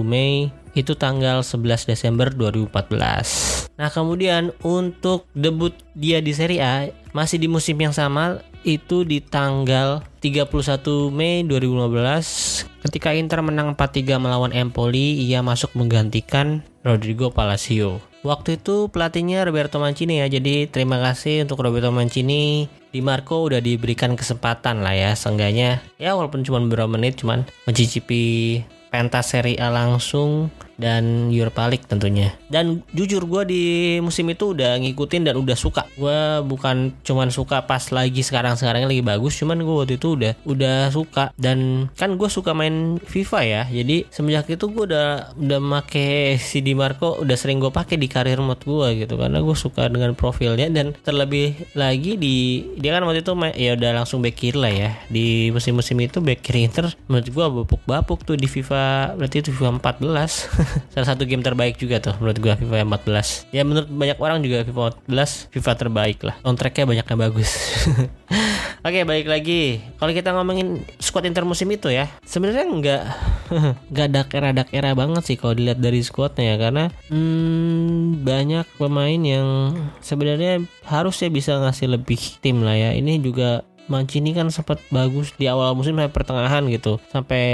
Mei 0.06 0.54
itu 0.78 0.94
tanggal 0.94 1.42
11 1.42 1.90
Desember 1.90 2.30
2014. 2.30 3.74
Nah, 3.80 3.90
kemudian 3.90 4.52
untuk 4.62 5.26
debut 5.32 5.74
dia 5.98 6.20
di 6.20 6.36
Serie 6.36 6.62
A 6.62 6.76
masih 7.16 7.40
di 7.40 7.48
musim 7.48 7.80
yang 7.80 7.96
sama 7.96 8.44
itu 8.66 9.06
di 9.06 9.22
tanggal 9.22 10.02
31 10.20 11.14
Mei 11.14 11.46
2015 11.46 12.84
ketika 12.90 13.14
Inter 13.14 13.46
menang 13.46 13.78
4-3 13.78 14.18
melawan 14.18 14.52
Empoli 14.52 15.22
ia 15.22 15.46
masuk 15.46 15.78
menggantikan 15.78 16.66
Rodrigo 16.82 17.30
Palacio. 17.30 18.02
Waktu 18.26 18.58
itu 18.58 18.90
pelatihnya 18.90 19.46
Roberto 19.46 19.78
Mancini 19.78 20.18
ya. 20.18 20.26
Jadi 20.26 20.66
terima 20.66 20.98
kasih 20.98 21.46
untuk 21.46 21.62
Roberto 21.62 21.94
Mancini. 21.94 22.66
Di 22.90 23.04
Marco 23.06 23.46
udah 23.46 23.62
diberikan 23.62 24.18
kesempatan 24.18 24.82
lah 24.82 24.98
ya. 24.98 25.12
Seenggaknya 25.14 25.86
ya 26.02 26.18
walaupun 26.18 26.42
cuma 26.42 26.58
beberapa 26.58 26.90
menit 26.90 27.22
cuman 27.22 27.46
mencicipi 27.70 28.66
pentas 28.90 29.30
Serie 29.30 29.62
A 29.62 29.70
langsung 29.70 30.50
dan 30.78 31.32
Europa 31.32 31.68
League 31.68 31.88
tentunya. 31.88 32.36
Dan 32.52 32.84
jujur 32.94 33.26
gue 33.26 33.44
di 33.48 33.64
musim 34.00 34.28
itu 34.32 34.56
udah 34.56 34.78
ngikutin 34.80 35.32
dan 35.32 35.36
udah 35.40 35.58
suka. 35.58 35.88
Gue 35.98 36.44
bukan 36.46 36.96
cuman 37.04 37.32
suka 37.32 37.64
pas 37.66 37.82
lagi 37.92 38.22
sekarang 38.22 38.60
sekarang 38.60 38.88
lagi 38.88 39.02
bagus, 39.02 39.36
cuman 39.40 39.60
gue 39.62 39.76
waktu 39.76 39.96
itu 39.98 40.16
udah 40.16 40.34
udah 40.46 40.92
suka 40.92 41.32
dan 41.40 41.90
kan 41.96 42.16
gue 42.16 42.30
suka 42.30 42.52
main 42.52 43.00
FIFA 43.02 43.40
ya. 43.44 43.62
Jadi 43.72 44.08
semenjak 44.12 44.48
itu 44.52 44.66
gue 44.70 44.84
udah 44.88 45.36
udah 45.36 45.60
make 45.60 46.38
si 46.40 46.60
Di 46.62 46.74
Marco 46.78 47.18
udah 47.20 47.38
sering 47.38 47.60
gue 47.60 47.72
pakai 47.72 47.96
di 48.00 48.08
karir 48.12 48.40
mode 48.42 48.64
gue 48.64 49.06
gitu 49.06 49.16
karena 49.18 49.40
gue 49.40 49.56
suka 49.58 49.88
dengan 49.88 50.14
profilnya 50.14 50.68
dan 50.70 50.94
terlebih 51.04 51.56
lagi 51.74 52.18
di 52.20 52.66
dia 52.80 52.96
kan 52.96 53.04
waktu 53.08 53.22
itu 53.24 53.34
ya 53.56 53.78
udah 53.78 53.92
langsung 54.04 54.20
back 54.22 54.36
kiri 54.36 54.58
lah 54.58 54.74
ya 54.74 54.92
di 55.08 55.50
musim-musim 55.52 56.00
itu 56.02 56.20
back 56.20 56.42
kiri 56.44 56.68
Inter 56.68 56.92
menurut 57.08 57.28
gue 57.30 57.46
bapuk-bapuk 57.64 58.26
tuh 58.26 58.36
di 58.36 58.48
FIFA 58.50 59.16
berarti 59.16 59.46
itu 59.46 59.50
FIFA 59.54 59.80
14 59.80 60.65
salah 60.94 61.08
satu 61.14 61.24
game 61.24 61.46
terbaik 61.46 61.78
juga 61.78 62.02
tuh 62.02 62.18
menurut 62.18 62.38
gua 62.42 62.54
FIFA 62.58 62.86
14 62.86 63.54
ya 63.54 63.62
menurut 63.62 63.90
banyak 63.90 64.18
orang 64.20 64.40
juga 64.42 64.66
FIFA 64.66 65.06
14 65.08 65.54
FIFA 65.54 65.72
terbaik 65.78 66.20
lah. 66.26 66.36
Soundtracknya 66.42 66.86
banyak 66.86 67.06
yang 67.06 67.20
bagus. 67.20 67.50
Oke 68.86 69.02
balik 69.02 69.26
lagi. 69.26 69.82
Kalau 69.98 70.14
kita 70.14 70.30
ngomongin 70.38 70.86
squad 71.02 71.26
Inter 71.26 71.42
musim 71.42 71.66
itu 71.74 71.90
ya 71.90 72.06
sebenarnya 72.22 72.66
nggak 72.70 73.04
nggak 73.92 74.08
dak 74.14 74.30
era 74.34 74.50
dak 74.54 74.70
era 74.70 74.94
banget 74.94 75.24
sih 75.26 75.38
kalau 75.42 75.58
dilihat 75.58 75.82
dari 75.82 76.06
squadnya 76.06 76.54
ya 76.54 76.56
karena 76.62 76.86
hmm, 77.10 78.22
banyak 78.22 78.66
pemain 78.78 79.22
yang 79.22 79.74
sebenarnya 80.06 80.62
harusnya 80.86 81.30
bisa 81.34 81.58
ngasih 81.58 81.98
lebih 81.98 82.20
tim 82.42 82.62
lah 82.62 82.78
ya. 82.78 82.94
Ini 82.94 83.22
juga 83.22 83.66
Mancini 83.86 84.34
kan 84.34 84.50
sempat 84.50 84.82
bagus 84.90 85.38
di 85.38 85.46
awal 85.46 85.78
musim 85.78 85.94
sampai 85.94 86.10
pertengahan 86.10 86.66
gitu. 86.74 86.98
Sampai 87.14 87.46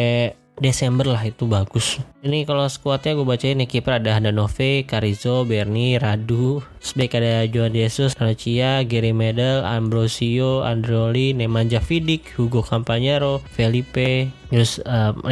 Desember 0.61 1.09
lah 1.09 1.25
itu 1.25 1.49
bagus. 1.49 1.97
Ini 2.21 2.45
kalau 2.45 2.69
skuadnya 2.69 3.17
gue 3.17 3.25
bacain 3.25 3.57
nih 3.57 3.65
kiper 3.65 3.97
ada 3.97 4.13
Handanove, 4.13 4.85
Carizo, 4.85 5.41
Berni, 5.41 5.97
Radu, 5.97 6.61
Sebaik 6.77 7.17
ada 7.17 7.49
Joan 7.49 7.73
Jesus, 7.73 8.13
Ranocchia, 8.13 8.85
Gary 8.85 9.09
Medel, 9.09 9.65
Ambrosio, 9.65 10.61
Androli, 10.61 11.33
Nemanja 11.33 11.81
Vidic, 11.81 12.37
Hugo 12.37 12.61
Campagnaro, 12.61 13.41
Felipe, 13.41 14.29
terus 14.51 14.83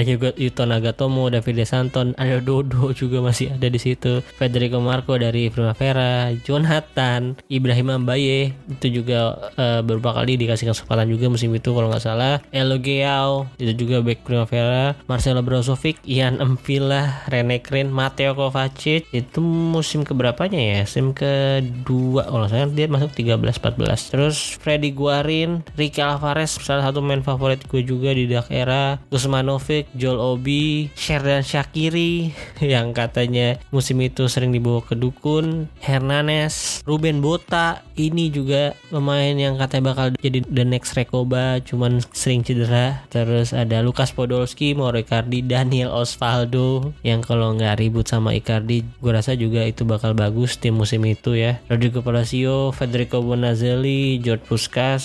juga 0.08 0.34
Yuto 0.40 0.64
Nagatomo, 0.66 1.30
David 1.30 1.68
Santon, 1.68 2.18
ada 2.18 2.40
Dodo 2.40 2.96
juga 2.96 3.20
masih 3.20 3.54
ada 3.54 3.68
di 3.68 3.78
situ, 3.78 4.24
Federico 4.40 4.80
Marco 4.80 5.14
dari 5.20 5.52
Primavera, 5.52 6.32
Jonathan, 6.42 7.38
Ibrahim 7.52 8.02
Ambaye 8.02 8.56
itu 8.72 9.04
juga 9.04 9.38
uh, 9.60 9.84
beberapa 9.84 10.24
kali 10.24 10.40
dikasih 10.40 10.72
kesempatan 10.72 11.12
juga 11.12 11.30
musim 11.30 11.52
itu 11.54 11.70
kalau 11.76 11.92
nggak 11.92 12.04
salah, 12.04 12.42
Elo 12.50 12.80
Geau 12.80 13.46
itu 13.60 13.86
juga 13.86 14.02
back 14.02 14.24
Primavera, 14.24 14.96
Marcelo 15.06 15.44
Brozovic, 15.44 16.00
Ian 16.08 16.40
Empila, 16.40 17.28
Rene 17.28 17.60
Krin, 17.60 17.92
Matteo 17.92 18.34
Kovacic. 18.34 19.06
Itu 19.12 19.44
musim 19.44 20.08
keberapanya 20.08 20.58
ya? 20.58 20.82
Musim 20.88 21.12
kedua 21.12 22.26
kalau 22.26 22.48
saya 22.48 22.66
dia 22.70 22.88
masuk 22.88 23.12
13-14 23.14 24.14
terus 24.14 24.56
Freddy 24.58 24.96
Guarin, 24.96 25.66
Ricky 25.76 26.00
Alvarez 26.00 26.56
salah 26.62 26.88
satu 26.88 27.04
main 27.04 27.22
favorit 27.26 27.60
gue 27.68 27.82
juga 27.84 28.16
di 28.16 28.30
dak 28.30 28.48
era 28.54 29.02
Gusmanovic, 29.10 29.90
Joel 29.98 30.22
Obi, 30.22 30.94
Sherdan 30.94 31.42
Shakiri 31.42 32.34
yang 32.64 32.94
katanya 32.94 33.58
musim 33.74 33.98
itu 34.06 34.30
sering 34.30 34.54
dibawa 34.54 34.86
ke 34.86 34.94
dukun, 34.94 35.66
Hernanes, 35.82 36.86
Ruben 36.86 37.20
Bota 37.20 37.82
ini 37.98 38.32
juga 38.32 38.78
pemain 38.88 39.36
yang 39.36 39.60
katanya 39.60 39.92
bakal 39.92 40.08
jadi 40.16 40.40
the 40.48 40.64
next 40.64 40.96
Rekoba 40.96 41.60
cuman 41.66 42.00
sering 42.16 42.46
cedera. 42.46 43.04
Terus 43.12 43.52
ada 43.52 43.84
Lukas 43.84 44.16
Podolski, 44.16 44.78
Mauro 44.78 45.02
Icardi, 45.02 45.44
Daniel 45.44 45.92
Osvaldo 45.92 46.96
yang 47.04 47.20
kalau 47.20 47.58
nggak 47.58 47.82
ribut 47.82 48.08
sama 48.08 48.32
Icardi 48.38 48.86
gue 48.86 49.12
rasa 49.12 49.36
juga 49.36 49.66
itu 49.66 49.84
bakal 49.84 50.16
bagus 50.16 50.56
tim 50.62 50.78
musim 50.78 51.04
itu 51.04 51.36
ya. 51.36 51.60
Rodrigo 51.68 52.00
Palacio, 52.06 52.72
Federico 52.72 53.20
Bonazelli, 53.20 54.22
George 54.24 54.46
Puskas 54.48 55.04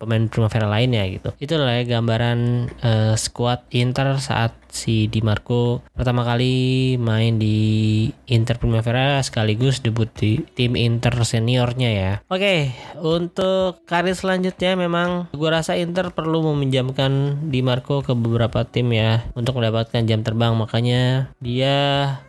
pemain 0.00 0.24
Primavera 0.32 0.64
lainnya 0.64 1.04
gitu. 1.12 1.36
Itu 1.36 1.60
lah 1.60 1.76
ya 1.76 2.00
gambaran 2.00 2.40
uh, 2.80 3.14
squad 3.20 3.68
Inter 3.76 4.16
saat 4.16 4.56
si 4.72 5.06
Di 5.10 5.20
Marco 5.20 5.82
pertama 5.94 6.22
kali 6.24 6.96
main 6.96 7.36
di 7.36 8.08
Inter 8.30 8.56
Primavera 8.56 9.20
sekaligus 9.20 9.82
debut 9.82 10.08
di 10.16 10.42
tim 10.56 10.78
Inter 10.78 11.12
seniornya 11.22 11.90
ya. 11.90 12.12
Oke, 12.30 12.72
untuk 12.98 13.84
karir 13.84 14.16
selanjutnya 14.16 14.78
memang 14.78 15.28
gue 15.34 15.50
rasa 15.50 15.76
Inter 15.76 16.14
perlu 16.14 16.42
meminjamkan 16.54 17.42
Di 17.50 17.60
Marco 17.60 18.00
ke 18.00 18.14
beberapa 18.16 18.64
tim 18.64 18.94
ya 18.94 19.22
untuk 19.34 19.58
mendapatkan 19.60 20.06
jam 20.06 20.22
terbang 20.24 20.54
makanya 20.56 21.32
dia 21.42 21.76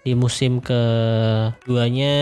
di 0.03 0.13
musim 0.17 0.59
keduanya 0.61 2.15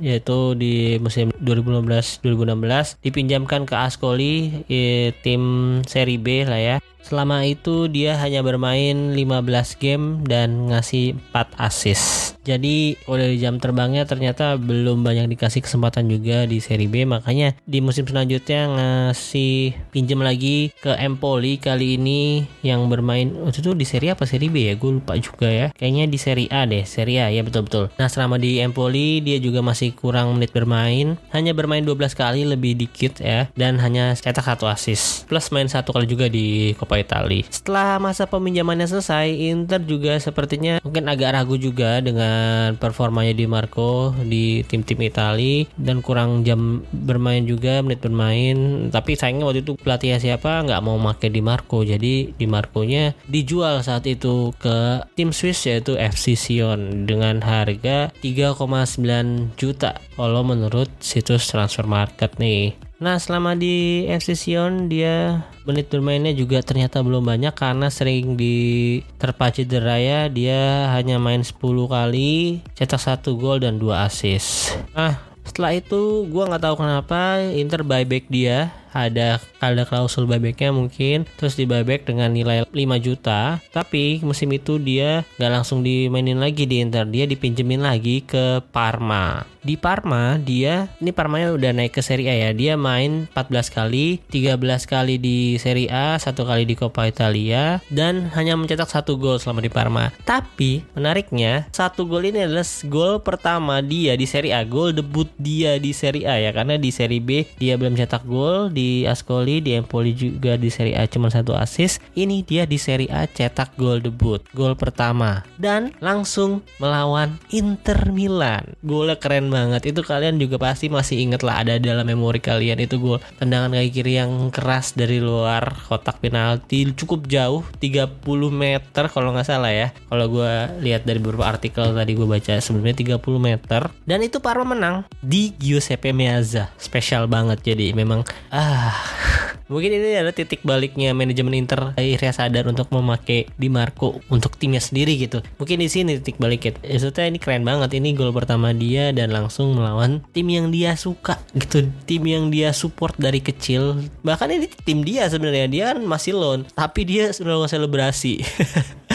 yaitu 0.00 0.56
di 0.56 0.96
musim 0.98 1.30
2015-2016 1.42 3.00
dipinjamkan 3.04 3.64
ke 3.68 3.74
Ascoli 3.76 4.64
eh, 4.66 5.14
tim 5.22 5.42
Serie 5.84 6.20
B 6.20 6.44
lah 6.48 6.60
ya 6.60 6.76
Selama 7.08 7.40
itu 7.48 7.88
dia 7.88 8.20
hanya 8.20 8.44
bermain 8.44 9.16
15 9.16 9.80
game 9.80 10.20
dan 10.28 10.68
ngasih 10.68 11.16
4 11.32 11.56
assist. 11.56 12.36
Jadi 12.44 12.96
dari 13.04 13.36
jam 13.36 13.56
terbangnya 13.60 14.08
ternyata 14.08 14.56
belum 14.56 15.04
banyak 15.04 15.32
dikasih 15.32 15.64
kesempatan 15.64 16.08
juga 16.08 16.44
di 16.44 16.60
seri 16.60 16.84
B. 16.84 17.08
Makanya 17.08 17.56
di 17.64 17.80
musim 17.80 18.04
selanjutnya 18.08 18.68
ngasih 18.72 19.72
pinjam 19.92 20.20
lagi 20.20 20.72
ke 20.80 20.96
Empoli 20.96 21.56
kali 21.56 22.00
ini 22.00 22.44
yang 22.64 22.88
bermain 22.92 23.32
waktu 23.44 23.60
itu 23.60 23.72
di 23.72 23.84
seri 23.88 24.12
apa 24.12 24.28
seri 24.28 24.52
B 24.52 24.68
ya? 24.68 24.76
Gue 24.76 25.00
lupa 25.00 25.16
juga 25.16 25.48
ya. 25.48 25.72
Kayaknya 25.76 26.04
di 26.08 26.18
seri 26.20 26.44
A 26.52 26.68
deh 26.68 26.84
seri 26.88 27.16
A. 27.20 27.32
Ya 27.32 27.40
betul-betul. 27.40 27.88
Nah 28.00 28.08
selama 28.08 28.40
di 28.40 28.60
Empoli 28.60 29.24
dia 29.24 29.36
juga 29.40 29.64
masih 29.64 29.92
kurang 29.96 30.36
menit 30.36 30.52
bermain. 30.52 31.20
Hanya 31.32 31.56
bermain 31.56 31.84
12 31.84 32.16
kali 32.16 32.44
lebih 32.48 32.76
dikit 32.76 33.20
ya. 33.20 33.48
Dan 33.56 33.76
hanya 33.80 34.12
cetak 34.16 34.44
satu 34.44 34.68
assist. 34.68 35.28
Plus 35.28 35.48
main 35.52 35.68
satu 35.68 35.92
kali 35.92 36.04
juga 36.04 36.28
di 36.32 36.72
Coppa 36.98 37.06
Italia 37.06 37.46
setelah 37.48 38.02
masa 38.02 38.26
peminjamannya 38.26 38.90
selesai 38.90 39.30
Inter 39.30 39.80
juga 39.86 40.18
sepertinya 40.18 40.82
mungkin 40.82 41.06
agak 41.06 41.30
ragu 41.38 41.54
juga 41.54 42.02
dengan 42.02 42.74
performanya 42.74 43.34
di 43.36 43.46
Marco 43.46 44.10
di 44.26 44.66
tim-tim 44.66 44.98
Itali 45.06 45.70
dan 45.78 46.02
kurang 46.02 46.42
jam 46.42 46.82
bermain 46.90 47.46
juga 47.46 47.80
menit 47.84 48.02
bermain. 48.02 48.88
Tapi 48.90 49.14
sayangnya 49.14 49.46
waktu 49.46 49.62
itu 49.62 49.78
pelatihnya 49.78 50.18
siapa? 50.18 50.66
Nggak 50.66 50.82
mau 50.82 50.98
pakai 50.98 51.30
di 51.30 51.40
Marco. 51.44 51.86
Jadi 51.86 52.34
di 52.34 52.46
Marco-nya 52.48 53.14
dijual 53.30 53.84
saat 53.84 54.04
itu 54.08 54.50
ke 54.58 55.04
tim 55.14 55.30
Swiss 55.30 55.68
yaitu 55.68 55.94
FC 55.94 56.34
Sion 56.34 57.06
dengan 57.06 57.44
harga 57.44 58.10
3,9 58.24 59.54
juta. 59.60 60.00
Kalau 60.18 60.42
menurut 60.42 60.90
situs 60.98 61.46
transfer 61.52 61.86
market 61.86 62.34
nih 62.40 62.87
Nah 62.98 63.14
selama 63.22 63.54
di 63.54 64.10
FC 64.10 64.34
Sion 64.34 64.90
dia 64.90 65.46
menit 65.62 65.86
bermainnya 65.86 66.34
juga 66.34 66.58
ternyata 66.66 66.98
belum 66.98 67.22
banyak 67.22 67.54
karena 67.54 67.94
sering 67.94 68.34
di 68.34 68.98
terpacu 69.22 69.62
cedera 69.62 70.26
dia 70.26 70.90
hanya 70.98 71.22
main 71.22 71.46
10 71.46 71.54
kali 71.62 72.58
cetak 72.74 72.98
satu 72.98 73.38
gol 73.38 73.62
dan 73.62 73.78
dua 73.78 74.02
assist. 74.10 74.74
Nah 74.98 75.14
setelah 75.46 75.78
itu 75.78 76.26
gue 76.26 76.42
nggak 76.42 76.60
tahu 76.60 76.74
kenapa 76.82 77.38
Inter 77.54 77.86
buyback 77.86 78.26
dia 78.26 78.74
ada 78.92 79.42
ada 79.58 79.82
klausul 79.84 80.28
buybacknya 80.28 80.70
mungkin 80.70 81.26
terus 81.36 81.58
di 81.58 81.64
buyback 81.66 82.06
dengan 82.06 82.30
nilai 82.32 82.64
5 82.68 82.74
juta 83.04 83.58
tapi 83.74 84.20
musim 84.22 84.50
itu 84.54 84.78
dia 84.78 85.24
nggak 85.36 85.52
langsung 85.52 85.82
dimainin 85.82 86.38
lagi 86.38 86.64
di 86.64 86.80
Inter 86.82 87.04
dia 87.08 87.24
dipinjemin 87.28 87.82
lagi 87.82 88.22
ke 88.22 88.62
Parma. 88.70 89.44
Di 89.58 89.74
Parma 89.74 90.38
dia 90.38 90.88
ini 91.02 91.10
Parmanya 91.10 91.52
udah 91.52 91.74
naik 91.74 91.98
ke 91.98 92.00
Serie 92.00 92.30
A 92.30 92.34
ya 92.48 92.50
dia 92.54 92.74
main 92.78 93.26
14 93.34 93.74
kali 93.74 94.22
13 94.30 94.56
kali 94.86 95.18
di 95.18 95.58
Serie 95.58 95.90
A 95.90 96.16
satu 96.16 96.46
kali 96.46 96.64
di 96.64 96.78
Coppa 96.78 97.04
Italia 97.10 97.82
dan 97.90 98.30
hanya 98.38 98.54
mencetak 98.54 98.88
satu 98.88 99.18
gol 99.18 99.36
selama 99.42 99.60
di 99.60 99.68
Parma. 99.68 100.14
Tapi 100.22 100.86
menariknya 100.94 101.66
satu 101.74 102.06
gol 102.06 102.30
ini 102.30 102.46
adalah 102.46 102.64
gol 102.86 103.20
pertama 103.20 103.82
dia 103.82 104.14
di 104.14 104.24
Serie 104.24 104.54
A 104.54 104.62
gol 104.62 104.94
debut 104.94 105.28
dia 105.36 105.76
di 105.76 105.90
Serie 105.90 106.24
A 106.24 106.38
ya 106.38 106.50
karena 106.54 106.78
di 106.78 106.88
Serie 106.94 107.20
B 107.20 107.44
dia 107.58 107.74
belum 107.74 107.98
cetak 107.98 108.24
gol 108.24 108.70
di 108.78 109.02
Ascoli 109.02 109.58
di 109.58 109.74
Empoli 109.74 110.14
juga 110.14 110.54
di 110.54 110.70
Serie 110.70 110.94
A 110.94 111.10
cuma 111.10 111.26
satu 111.34 111.58
assist. 111.58 111.98
Ini 112.14 112.46
dia 112.46 112.62
di 112.62 112.78
Serie 112.78 113.10
A 113.10 113.26
cetak 113.26 113.74
gol 113.74 113.98
debut 113.98 114.38
gol 114.54 114.78
pertama. 114.78 115.42
Dan 115.58 115.90
langsung 115.98 116.62
melawan 116.78 117.34
Inter 117.50 118.14
Milan. 118.14 118.78
Golnya 118.86 119.18
keren 119.18 119.50
banget. 119.50 119.90
Itu 119.90 120.06
kalian 120.06 120.38
juga 120.38 120.62
pasti 120.62 120.86
masih 120.86 121.18
inget 121.18 121.42
lah 121.42 121.66
ada 121.66 121.82
dalam 121.82 122.06
memori 122.06 122.38
kalian 122.38 122.78
itu 122.78 123.02
gol 123.02 123.18
tendangan 123.42 123.74
kaki 123.74 123.90
kiri 123.90 124.22
yang 124.22 124.54
keras 124.54 124.94
dari 124.94 125.18
luar 125.18 125.74
kotak 125.90 126.22
penalti 126.22 126.86
cukup 126.94 127.26
jauh 127.26 127.66
30 127.82 128.22
meter 128.52 129.04
kalau 129.10 129.34
nggak 129.34 129.48
salah 129.48 129.72
ya. 129.74 129.90
Kalau 130.06 130.26
gue 130.30 130.52
lihat 130.84 131.02
dari 131.02 131.18
beberapa 131.18 131.48
artikel 131.48 131.90
tadi 131.90 132.12
gue 132.14 132.28
baca 132.28 132.54
sebelumnya 132.60 132.94
30 133.18 133.18
meter. 133.42 133.82
Dan 134.04 134.22
itu 134.22 134.38
Parma 134.38 134.68
menang 134.68 135.08
di 135.24 135.50
Giuseppe 135.56 136.12
Meazza. 136.12 136.70
Spesial 136.76 137.24
banget 137.24 137.64
jadi 137.64 137.96
memang 137.96 138.22
ah 138.52 138.67
mungkin 139.72 140.00
ini 140.00 140.16
adalah 140.16 140.32
titik 140.32 140.64
baliknya 140.64 141.12
manajemen 141.12 141.52
Inter 141.52 141.92
akhirnya 141.92 142.32
sadar 142.32 142.64
untuk 142.68 142.88
memakai 142.88 143.48
Di 143.60 143.68
Marco 143.68 144.20
untuk 144.32 144.56
timnya 144.56 144.80
sendiri 144.80 145.16
gitu. 145.20 145.44
Mungkin 145.60 145.80
di 145.80 145.88
sini 145.92 146.16
titik 146.20 146.40
baliknya. 146.40 146.76
Maksudnya 146.80 147.28
ini 147.28 147.38
keren 147.40 147.64
banget 147.68 147.96
ini 147.96 148.16
gol 148.16 148.32
pertama 148.32 148.72
dia 148.72 149.12
dan 149.12 149.32
langsung 149.32 149.76
melawan 149.76 150.24
tim 150.32 150.48
yang 150.48 150.72
dia 150.72 150.96
suka 150.96 151.36
gitu. 151.52 151.88
Tim 152.08 152.22
yang 152.24 152.48
dia 152.48 152.72
support 152.72 153.14
dari 153.20 153.44
kecil. 153.44 154.00
Bahkan 154.24 154.48
ini 154.52 154.66
tim 154.84 155.04
dia 155.04 155.28
sebenarnya 155.28 155.68
dia 155.68 155.84
kan 155.92 156.00
masih 156.04 156.36
loan 156.36 156.64
tapi 156.72 157.04
dia 157.04 157.30
sudah 157.32 157.68
selebrasi 157.68 158.40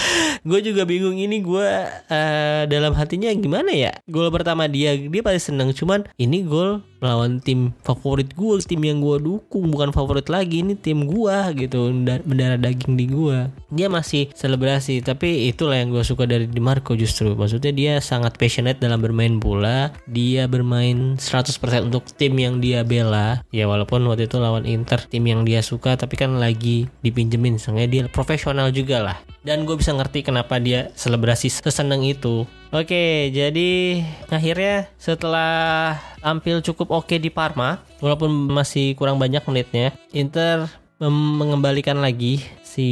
gue 0.43 0.59
juga 0.59 0.83
bingung 0.83 1.15
ini 1.15 1.39
gue 1.39 1.69
uh, 1.88 2.63
dalam 2.67 2.91
hatinya 2.93 3.31
gimana 3.31 3.71
ya? 3.71 3.91
Gol 4.12 4.27
pertama 4.29 4.67
dia 4.67 4.95
dia 5.00 5.21
pasti 5.23 5.51
seneng. 5.51 5.71
Cuman 5.71 6.03
ini 6.19 6.43
gol 6.43 6.83
melawan 7.00 7.39
tim 7.39 7.75
favorit 7.83 8.31
gue 8.35 8.59
tim 8.63 8.83
yang 8.83 9.00
gue 9.00 9.23
dukung. 9.23 9.71
Bukan 9.71 9.95
favorit 9.95 10.27
lagi 10.27 10.59
ini 10.59 10.75
tim 10.75 11.07
gue 11.07 11.38
gitu. 11.55 11.89
Mendarah 12.27 12.59
daging 12.59 13.00
di 13.00 13.07
gue 13.07 13.47
dia 13.73 13.88
masih 13.89 14.29
selebrasi 14.35 15.01
tapi 15.01 15.50
itulah 15.50 15.79
yang 15.79 15.89
gue 15.89 16.03
suka 16.03 16.27
dari 16.27 16.45
Marco 16.59 16.93
justru. 16.93 17.33
Maksudnya 17.33 17.71
dia 17.71 17.93
sangat 18.03 18.35
passionate 18.35 18.83
dalam 18.83 19.00
bermain 19.00 19.39
bola. 19.39 19.95
Dia 20.12 20.45
bermain 20.51 21.15
100% 21.17 21.88
untuk 21.88 22.03
tim 22.19 22.35
yang 22.35 22.59
dia 22.59 22.83
bela. 22.83 23.41
Ya 23.50 23.65
walaupun 23.65 24.03
waktu 24.12 24.27
itu 24.27 24.38
lawan 24.43 24.67
Inter 24.67 25.00
tim 25.07 25.23
yang 25.23 25.47
dia 25.47 25.63
suka 25.63 25.95
tapi 25.95 26.19
kan 26.19 26.35
lagi 26.35 26.91
dipinjemin. 27.00 27.55
Sehingga 27.55 27.88
dia 27.88 28.03
profesional 28.12 28.69
juga 28.75 29.00
lah. 29.00 29.17
Dan 29.43 29.67
gue 29.67 29.75
bisa 29.75 29.91
ngerti 29.91 30.23
kenapa 30.23 30.32
dia 30.57 30.89
selebrasi 30.97 31.53
seseneng 31.53 32.01
itu. 32.01 32.49
Oke, 32.73 33.29
jadi 33.29 34.01
akhirnya 34.33 34.89
setelah 34.97 36.01
tampil 36.17 36.65
cukup 36.65 36.89
oke 37.03 37.15
di 37.21 37.29
Parma, 37.29 37.85
walaupun 38.01 38.49
masih 38.49 38.97
kurang 38.97 39.21
banyak 39.21 39.45
menitnya, 39.45 39.93
Inter 40.09 40.65
mengembalikan 40.97 42.01
lagi 42.01 42.41
si 42.65 42.87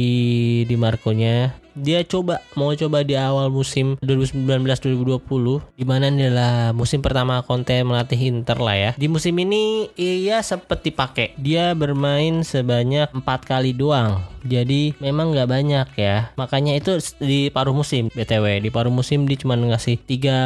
Di 0.70 0.78
Marco-nya 0.78 1.56
dia 1.72 2.04
coba 2.04 2.44
mau 2.54 2.72
coba 2.76 3.04
di 3.04 3.16
awal 3.16 3.48
musim 3.48 3.96
2019-2020 4.04 5.78
di 5.78 5.84
mana 5.84 6.12
adalah 6.12 6.76
musim 6.76 7.00
pertama 7.00 7.40
Conte 7.44 7.80
melatih 7.80 8.20
Inter 8.20 8.58
lah 8.60 8.76
ya. 8.76 8.90
Di 8.96 9.08
musim 9.08 9.36
ini 9.40 9.88
ia 9.96 10.40
sempat 10.44 10.84
dipakai. 10.84 11.34
Dia 11.40 11.72
bermain 11.72 12.44
sebanyak 12.44 13.12
empat 13.12 13.48
kali 13.48 13.72
doang. 13.72 14.20
Jadi 14.42 14.98
memang 14.98 15.30
nggak 15.32 15.48
banyak 15.48 15.88
ya. 15.94 16.34
Makanya 16.34 16.74
itu 16.74 16.98
di 17.22 17.48
paruh 17.48 17.74
musim 17.74 18.10
BTW. 18.10 18.58
Di 18.58 18.70
paruh 18.74 18.90
musim 18.90 19.24
dia 19.24 19.38
cuma 19.38 19.54
ngasih 19.54 20.02
tiga 20.02 20.38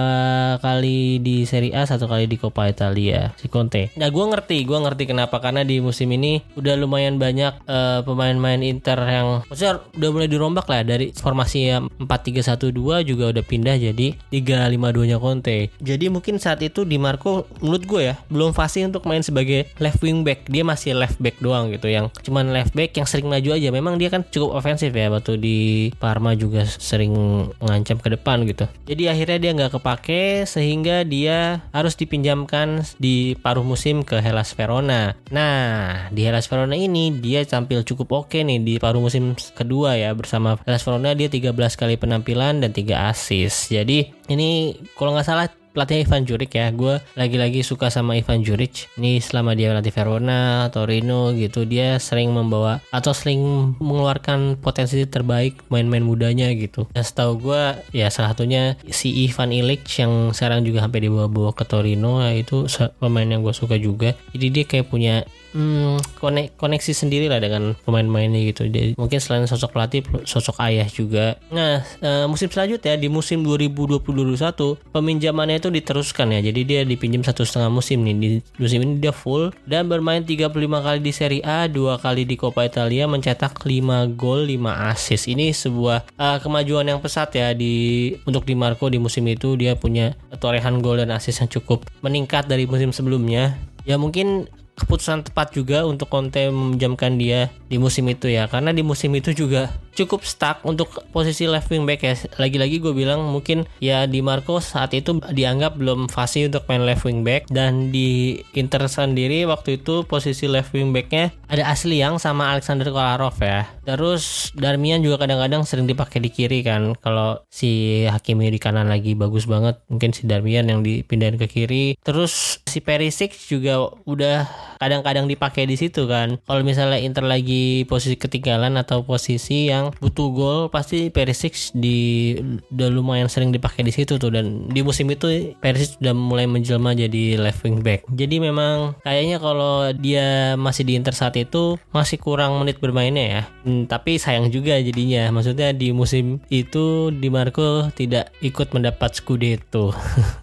kali 0.60 1.18
di 1.24 1.48
Serie 1.48 1.72
A, 1.72 1.88
satu 1.88 2.04
kali 2.04 2.28
di 2.28 2.36
Coppa 2.36 2.68
Italia 2.68 3.32
si 3.40 3.48
Conte. 3.48 3.88
Nah 3.96 4.12
gue 4.12 4.24
ngerti, 4.24 4.68
gue 4.68 4.78
ngerti 4.78 5.08
kenapa 5.08 5.40
karena 5.40 5.64
di 5.64 5.80
musim 5.80 6.12
ini 6.12 6.44
udah 6.60 6.76
lumayan 6.76 7.16
banyak 7.16 7.64
uh, 7.64 8.04
pemain-pemain 8.04 8.60
Inter 8.60 9.00
yang 9.08 9.28
maksudnya 9.48 9.80
udah 9.96 10.08
mulai 10.12 10.28
dirombak 10.28 10.68
lah 10.68 10.84
dari 10.84 11.15
formasi 11.18 11.72
4-3-1-2 12.02 13.06
juga 13.06 13.24
udah 13.32 13.44
pindah 13.44 13.76
jadi 13.80 14.16
3-5-2 14.30 15.10
nya 15.10 15.18
Conte. 15.18 15.72
Jadi 15.80 16.06
mungkin 16.12 16.38
saat 16.38 16.62
itu 16.62 16.84
Di 16.86 16.96
Marco 17.00 17.48
menurut 17.60 17.84
gue 17.84 18.02
ya 18.12 18.14
belum 18.30 18.52
fasih 18.54 18.88
untuk 18.88 19.04
main 19.08 19.24
sebagai 19.24 19.68
left 19.82 20.00
wing 20.00 20.22
back. 20.22 20.46
Dia 20.46 20.62
masih 20.62 20.96
left 20.96 21.18
back 21.18 21.38
doang 21.42 21.72
gitu 21.72 21.90
yang 21.90 22.08
cuman 22.22 22.54
left 22.54 22.72
back 22.72 22.94
yang 22.96 23.08
sering 23.08 23.28
maju 23.28 23.56
aja. 23.56 23.68
Memang 23.72 23.98
dia 23.98 24.08
kan 24.12 24.22
cukup 24.28 24.58
ofensif 24.58 24.94
ya 24.94 25.10
waktu 25.10 25.38
di 25.40 25.58
Parma 25.96 26.32
juga 26.38 26.64
sering 26.66 27.12
mengancam 27.58 27.98
ke 27.98 28.08
depan 28.12 28.46
gitu. 28.46 28.68
Jadi 28.86 29.10
akhirnya 29.10 29.38
dia 29.42 29.50
nggak 29.56 29.72
kepake 29.80 30.46
sehingga 30.46 31.02
dia 31.02 31.66
harus 31.70 31.98
dipinjamkan 31.98 32.86
di 32.96 33.34
paruh 33.40 33.66
musim 33.66 34.02
ke 34.06 34.18
Hellas 34.22 34.54
Verona. 34.54 35.14
Nah, 35.30 36.08
di 36.10 36.24
Hellas 36.24 36.48
Verona 36.48 36.74
ini 36.74 37.12
dia 37.14 37.42
tampil 37.46 37.82
cukup 37.82 38.26
oke 38.26 38.38
nih 38.40 38.58
di 38.62 38.74
paruh 38.80 39.02
musim 39.02 39.36
kedua 39.54 39.98
ya 39.98 40.14
bersama 40.16 40.56
Hellas 40.64 40.82
Verona 40.82 41.05
Barcelona 41.06 41.22
dia 41.22 41.30
13 41.30 41.78
kali 41.78 41.94
penampilan 41.94 42.54
dan 42.66 42.74
3 42.74 43.14
assist. 43.14 43.70
Jadi 43.70 44.10
ini 44.26 44.74
kalau 44.98 45.14
nggak 45.14 45.26
salah 45.26 45.46
pelatih 45.70 46.02
Ivan 46.02 46.24
Juric 46.24 46.56
ya. 46.56 46.72
Gue 46.72 46.98
lagi-lagi 47.14 47.60
suka 47.60 47.92
sama 47.92 48.16
Ivan 48.16 48.40
Juric. 48.40 48.88
Ini 48.96 49.20
selama 49.20 49.52
dia 49.52 49.70
melatih 49.70 49.92
Verona 49.92 50.66
Torino 50.72 51.36
gitu 51.36 51.68
dia 51.68 52.00
sering 52.00 52.32
membawa 52.32 52.80
atau 52.88 53.12
sering 53.12 53.76
mengeluarkan 53.76 54.56
potensi 54.58 55.04
terbaik 55.04 55.68
main-main 55.68 56.02
mudanya 56.02 56.48
gitu. 56.56 56.88
Dan 56.90 57.04
setahu 57.04 57.52
gue 57.52 57.62
ya 57.92 58.08
salah 58.08 58.32
satunya 58.32 58.74
si 58.88 59.12
Ivan 59.28 59.52
Ilic 59.52 59.84
yang 60.00 60.32
sekarang 60.32 60.64
juga 60.64 60.82
sampai 60.82 61.06
dibawa-bawa 61.06 61.52
ke 61.52 61.68
Torino 61.68 62.24
ya 62.24 62.32
itu 62.34 62.66
pemain 62.98 63.28
yang 63.28 63.44
gue 63.44 63.54
suka 63.54 63.76
juga. 63.76 64.16
Jadi 64.32 64.46
dia 64.48 64.64
kayak 64.64 64.88
punya 64.88 65.22
hmm, 65.56 66.20
koneksi 66.60 66.92
sendiri 66.92 67.32
lah 67.32 67.40
dengan 67.40 67.72
pemain-pemainnya 67.88 68.44
gitu. 68.52 68.68
Jadi 68.68 68.94
mungkin 69.00 69.18
selain 69.18 69.48
sosok 69.48 69.72
pelatih, 69.72 70.04
sosok 70.28 70.60
ayah 70.60 70.84
juga. 70.86 71.40
Nah, 71.48 71.80
e, 72.04 72.28
musim 72.28 72.52
selanjutnya 72.52 73.00
di 73.00 73.08
musim 73.08 73.40
2020-2021 73.40 74.92
peminjamannya 74.92 75.56
itu 75.58 75.72
diteruskan 75.72 76.36
ya. 76.36 76.40
Jadi 76.52 76.60
dia 76.68 76.80
dipinjam 76.84 77.24
satu 77.24 77.48
setengah 77.48 77.72
musim 77.72 78.04
nih. 78.04 78.14
Di 78.16 78.28
musim 78.60 78.84
ini 78.84 79.00
dia 79.00 79.16
full 79.16 79.50
dan 79.64 79.88
bermain 79.88 80.20
35 80.20 80.52
kali 80.84 81.00
di 81.00 81.12
Serie 81.16 81.42
A, 81.42 81.64
dua 81.66 81.96
kali 81.96 82.28
di 82.28 82.36
Coppa 82.36 82.68
Italia, 82.68 83.08
mencetak 83.08 83.64
5 83.64 84.12
gol, 84.14 84.44
5 84.44 84.92
assist. 84.92 85.26
Ini 85.32 85.56
sebuah 85.56 86.20
uh, 86.20 86.38
kemajuan 86.42 86.84
yang 86.84 87.00
pesat 87.00 87.32
ya 87.32 87.56
di 87.56 88.12
untuk 88.28 88.44
di 88.44 88.52
Marco 88.52 88.92
di 88.92 89.00
musim 89.00 89.24
itu 89.30 89.56
dia 89.56 89.78
punya 89.78 90.12
torehan 90.36 90.84
gol 90.84 91.00
dan 91.00 91.14
assist 91.14 91.40
yang 91.40 91.50
cukup 91.50 91.86
meningkat 92.04 92.44
dari 92.44 92.68
musim 92.68 92.92
sebelumnya. 92.92 93.56
Ya 93.86 93.94
mungkin 93.96 94.50
keputusan 94.76 95.24
tepat 95.26 95.56
juga 95.56 95.88
untuk 95.88 96.12
Conte 96.12 96.52
meminjamkan 96.52 97.16
dia 97.16 97.48
di 97.66 97.80
musim 97.80 98.06
itu 98.12 98.28
ya. 98.28 98.46
Karena 98.46 98.70
di 98.76 98.84
musim 98.84 99.10
itu 99.16 99.32
juga 99.32 99.72
cukup 99.96 100.22
stuck 100.22 100.60
untuk 100.62 101.02
posisi 101.10 101.48
left 101.48 101.72
wing 101.72 101.88
back 101.88 102.04
ya. 102.04 102.14
Lagi-lagi 102.36 102.78
gue 102.78 102.92
bilang 102.92 103.24
mungkin 103.32 103.64
ya 103.80 104.04
di 104.04 104.20
Marco 104.20 104.60
saat 104.60 104.92
itu 104.92 105.18
dianggap 105.32 105.80
belum 105.80 106.12
fasih 106.12 106.52
untuk 106.52 106.68
main 106.68 106.84
left 106.84 107.08
wing 107.08 107.24
back 107.24 107.48
dan 107.48 107.90
di 107.90 108.38
Inter 108.52 108.84
sendiri 108.86 109.48
waktu 109.48 109.80
itu 109.80 110.04
posisi 110.04 110.44
left 110.46 110.76
wing 110.76 110.92
backnya 110.92 111.32
ada 111.48 111.72
Asli 111.72 111.98
yang 112.02 112.20
sama 112.20 112.52
Alexander 112.52 112.92
Kolarov 112.92 113.40
ya. 113.40 113.66
Terus 113.86 114.50
Darmian 114.52 115.00
juga 115.00 115.22
kadang-kadang 115.24 115.62
sering 115.62 115.86
dipakai 115.86 116.18
di 116.18 116.30
kiri 116.30 116.60
kan. 116.66 116.98
Kalau 116.98 117.40
si 117.48 118.02
Hakimi 118.04 118.50
di 118.50 118.58
kanan 118.58 118.90
lagi 118.90 119.14
bagus 119.14 119.46
banget, 119.46 119.78
mungkin 119.86 120.10
si 120.10 120.26
Darmian 120.26 120.66
yang 120.66 120.82
dipindahin 120.82 121.38
ke 121.38 121.46
kiri. 121.46 121.94
Terus 122.02 122.60
si 122.66 122.82
Perisic 122.82 123.32
juga 123.46 123.94
udah 124.04 124.50
kadang-kadang 124.82 125.30
dipakai 125.30 125.70
di 125.70 125.78
situ 125.78 126.10
kan. 126.10 126.42
Kalau 126.42 126.62
misalnya 126.66 126.98
Inter 126.98 127.22
lagi 127.22 127.86
posisi 127.86 128.18
ketinggalan 128.18 128.74
atau 128.74 129.06
posisi 129.06 129.70
yang 129.70 129.85
memang 129.86 130.02
butuh 130.02 130.28
gol 130.34 130.60
pasti 130.68 131.08
Perisic 131.14 131.54
di 131.76 132.34
udah 132.74 132.88
lumayan 132.90 133.30
sering 133.30 133.54
dipakai 133.54 133.86
di 133.86 133.94
situ 133.94 134.18
tuh 134.18 134.30
dan 134.34 134.66
di 134.66 134.82
musim 134.82 135.06
itu 135.10 135.54
Perisic 135.62 136.02
sudah 136.02 136.14
mulai 136.14 136.50
menjelma 136.50 136.98
jadi 136.98 137.38
left 137.38 137.62
wing 137.62 137.80
back. 137.86 138.02
Jadi 138.10 138.42
memang 138.42 138.98
kayaknya 139.06 139.38
kalau 139.38 139.94
dia 139.94 140.58
masih 140.58 140.82
di 140.82 140.98
Inter 140.98 141.14
saat 141.14 141.38
itu 141.38 141.78
masih 141.94 142.18
kurang 142.18 142.58
menit 142.58 142.82
bermainnya 142.82 143.26
ya. 143.26 143.42
Hmm, 143.62 143.86
tapi 143.86 144.18
sayang 144.18 144.50
juga 144.50 144.78
jadinya. 144.82 145.30
Maksudnya 145.30 145.70
di 145.76 145.94
musim 145.94 146.42
itu 146.50 147.08
Di 147.12 147.28
Marco 147.30 147.88
tidak 147.94 148.32
ikut 148.42 148.74
mendapat 148.74 149.18
Scudetto. 149.18 149.94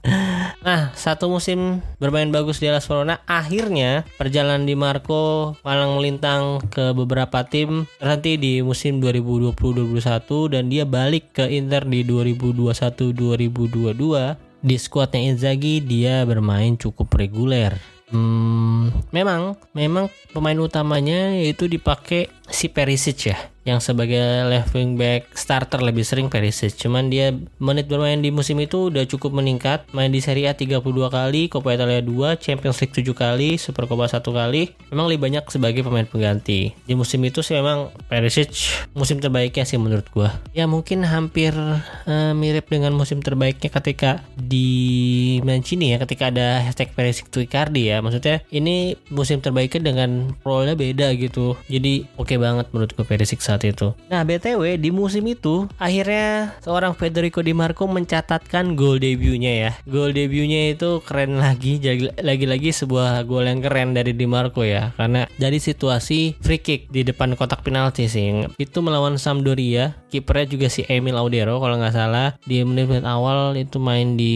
nah, 0.67 0.93
satu 0.95 1.27
musim 1.27 1.83
bermain 1.99 2.29
bagus 2.31 2.59
di 2.63 2.69
Las 2.69 2.87
Verona 2.87 3.19
akhirnya 3.27 4.07
perjalanan 4.15 4.63
Di 4.63 4.75
Marco 4.77 5.55
malang 5.65 5.99
melintang 5.99 6.63
ke 6.71 6.95
beberapa 6.95 7.45
tim 7.47 7.89
terhenti 7.99 8.37
di 8.37 8.53
musim 8.61 9.01
2020-2021 9.41 10.53
dan 10.53 10.69
dia 10.69 10.85
balik 10.85 11.33
ke 11.33 11.49
Inter 11.49 11.81
di 11.87 12.03
2021-2022 12.05 14.37
di 14.63 14.79
skuadnya 14.79 15.19
Inzaghi 15.33 15.83
dia 15.83 16.23
bermain 16.23 16.79
cukup 16.79 17.11
reguler. 17.17 17.75
Hmm, 18.13 18.93
memang, 19.09 19.57
memang 19.73 20.05
pemain 20.31 20.55
utamanya 20.61 21.33
itu 21.33 21.65
dipakai 21.65 22.29
si 22.49 22.67
Perisic 22.67 23.31
ya 23.31 23.37
yang 23.63 23.79
sebagai 23.79 24.19
left 24.51 24.75
wing 24.75 24.99
back 24.99 25.31
starter 25.31 25.79
lebih 25.79 26.03
sering 26.03 26.27
Perisic. 26.27 26.75
Cuman 26.75 27.07
dia 27.07 27.31
menit 27.63 27.87
bermain 27.87 28.19
di 28.19 28.27
musim 28.27 28.59
itu 28.59 28.91
udah 28.91 29.07
cukup 29.07 29.31
meningkat. 29.39 29.87
Main 29.95 30.11
di 30.11 30.19
Serie 30.19 30.51
A 30.51 30.53
32 30.55 30.83
kali 31.07 31.47
Coppa 31.47 31.71
Italia 31.71 32.03
2 32.03 32.39
Champions 32.43 32.77
League 32.83 32.95
7 32.95 33.07
kali 33.15 33.55
Super 33.55 33.87
Coppa 33.87 34.11
1 34.11 34.19
kali. 34.19 34.75
Memang 34.91 35.07
lebih 35.07 35.31
banyak 35.31 35.47
sebagai 35.47 35.81
pemain 35.87 36.03
pengganti. 36.03 36.75
Di 36.83 36.93
musim 36.93 37.23
itu 37.23 37.39
sih 37.39 37.55
memang 37.55 37.95
Perisic 38.11 38.51
musim 38.91 39.23
terbaiknya 39.23 39.63
sih 39.63 39.79
menurut 39.79 40.05
gua. 40.11 40.35
Ya 40.51 40.67
mungkin 40.67 41.07
hampir 41.07 41.55
uh, 41.55 42.33
mirip 42.35 42.67
dengan 42.67 42.91
musim 42.91 43.23
terbaiknya 43.23 43.71
ketika 43.71 44.27
di 44.35 45.39
Mancini 45.47 45.95
ya 45.95 45.97
ketika 46.03 46.35
ada 46.35 46.59
hashtag 46.59 46.91
Perisic 46.91 47.31
to 47.31 47.39
Icardi 47.39 47.95
ya. 47.95 48.03
Maksudnya 48.03 48.43
ini 48.51 48.99
musim 49.07 49.39
terbaiknya 49.39 49.95
dengan 49.95 50.35
role-nya 50.43 50.75
beda 50.75 51.15
gitu. 51.15 51.55
Jadi 51.71 52.03
oke 52.19 52.27
okay 52.27 52.32
banget 52.41 52.67
menurut 52.73 52.91
gue 52.93 53.05
Perisic 53.05 53.39
saat 53.39 53.63
itu. 53.63 53.93
Nah 54.09 54.25
BTW 54.25 54.77
di 54.81 54.89
musim 54.89 55.23
itu 55.29 55.69
akhirnya 55.77 56.57
seorang 56.63 56.97
Federico 56.97 57.45
Di 57.45 57.53
Marco 57.55 57.85
mencatatkan 57.85 58.73
gol 58.73 58.97
debutnya 58.97 59.53
ya. 59.53 59.71
Gol 59.85 60.15
debutnya 60.15 60.73
itu 60.73 60.99
keren 61.05 61.37
lagi, 61.37 61.77
lagi-lagi 62.21 62.69
sebuah 62.73 63.23
gol 63.27 63.45
yang 63.45 63.61
keren 63.61 63.93
dari 63.93 64.15
Di 64.15 64.25
Marco 64.25 64.65
ya. 64.65 64.95
Karena 64.97 65.27
dari 65.37 65.57
situasi 65.59 66.39
free 66.39 66.61
kick 66.61 66.89
di 66.89 67.05
depan 67.05 67.35
kotak 67.37 67.61
penalti 67.61 68.07
sih. 68.07 68.45
Itu 68.55 68.79
melawan 68.79 69.19
Sampdoria, 69.19 69.93
kipernya 70.09 70.47
juga 70.47 70.67
si 70.71 70.87
Emil 70.87 71.19
Audero 71.19 71.59
kalau 71.59 71.75
nggak 71.77 71.95
salah. 71.95 72.35
Di 72.47 72.63
menit-menit 72.63 73.03
awal 73.03 73.55
itu 73.59 73.77
main 73.77 74.15
di 74.15 74.33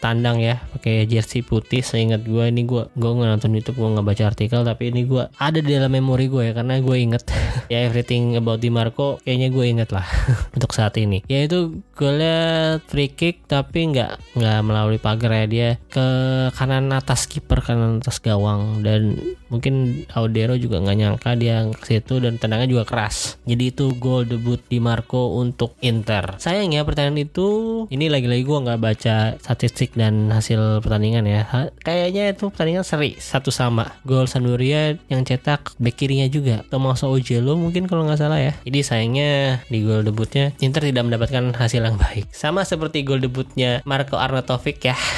tandang 0.00 0.40
ya, 0.40 0.58
pakai 0.74 1.04
jersey 1.04 1.44
putih. 1.44 1.84
Seingat 1.84 2.24
gue 2.24 2.44
ini 2.48 2.64
gue 2.64 2.88
gue 2.96 3.10
nggak 3.10 3.28
nonton 3.28 3.52
YouTube, 3.52 3.78
gue 3.78 3.88
nggak 3.98 4.06
baca 4.06 4.24
artikel, 4.28 4.60
tapi 4.64 4.90
ini 4.90 5.04
gue 5.04 5.28
ada 5.36 5.58
di 5.60 5.70
dalam 5.76 5.92
memori 5.92 6.26
gue 6.26 6.50
ya 6.50 6.52
karena 6.56 6.80
gue 6.80 6.96
inget 6.96 7.22
ya 7.72 7.84
everything 7.84 8.36
about 8.38 8.58
Di 8.62 8.72
Marco 8.72 9.20
kayaknya 9.22 9.48
gue 9.52 9.64
inget 9.68 9.90
lah 9.92 10.06
untuk 10.56 10.72
saat 10.72 10.96
ini. 10.96 11.22
Ya 11.28 11.44
itu 11.44 11.84
golnya 11.94 12.78
free 12.88 13.12
kick 13.12 13.44
tapi 13.44 13.92
nggak 13.92 14.38
nggak 14.38 14.58
melalui 14.64 14.98
pagar 14.98 15.44
ya. 15.44 15.46
Dia 15.48 15.68
ke 15.90 16.06
kanan 16.54 16.90
atas 16.94 17.28
kiper 17.28 17.60
kanan 17.60 18.00
atas 18.00 18.18
gawang. 18.22 18.80
Dan 18.80 19.16
mungkin 19.52 20.04
Audero 20.16 20.56
juga 20.56 20.80
nggak 20.80 20.96
nyangka 20.98 21.30
dia 21.36 21.68
ke 21.68 21.84
situ 21.84 22.22
dan 22.22 22.40
tendangannya 22.40 22.72
juga 22.72 22.84
keras. 22.88 23.36
Jadi 23.44 23.74
itu 23.74 23.92
gol 24.00 24.24
debut 24.24 24.60
Di 24.64 24.80
Marco 24.80 25.36
untuk 25.36 25.76
Inter. 25.84 26.40
Sayangnya 26.40 26.82
pertandingan 26.84 27.28
itu 27.28 27.48
ini 27.92 28.08
lagi-lagi 28.08 28.44
gue 28.44 28.58
nggak 28.64 28.80
baca 28.80 29.16
statistik 29.40 29.92
dan 29.94 30.32
hasil 30.32 30.80
pertandingan 30.80 31.26
ya. 31.28 31.44
Kayaknya 31.82 32.32
itu 32.32 32.48
pertandingan 32.48 32.84
seri 32.86 33.18
satu 33.18 33.52
sama. 33.52 33.98
Gol 34.06 34.30
Sampdoria 34.30 34.96
yang 35.10 35.26
cetak 35.26 35.76
back 35.76 35.96
kirinya 35.98 36.30
juga. 36.30 36.62
Tommaso 36.70 37.17
Ojelo 37.18 37.58
mungkin 37.58 37.90
kalau 37.90 38.06
nggak 38.06 38.20
salah 38.22 38.38
ya 38.38 38.52
jadi 38.62 38.80
sayangnya 38.86 39.30
di 39.66 39.82
gol 39.82 40.06
debutnya 40.06 40.54
Inter 40.62 40.86
tidak 40.86 41.04
mendapatkan 41.04 41.50
hasil 41.52 41.82
yang 41.82 41.98
baik 41.98 42.30
sama 42.30 42.62
seperti 42.62 43.02
gol 43.02 43.18
debutnya 43.18 43.82
Marco 43.82 44.16
Arnautovic 44.16 44.78
ya 44.80 44.96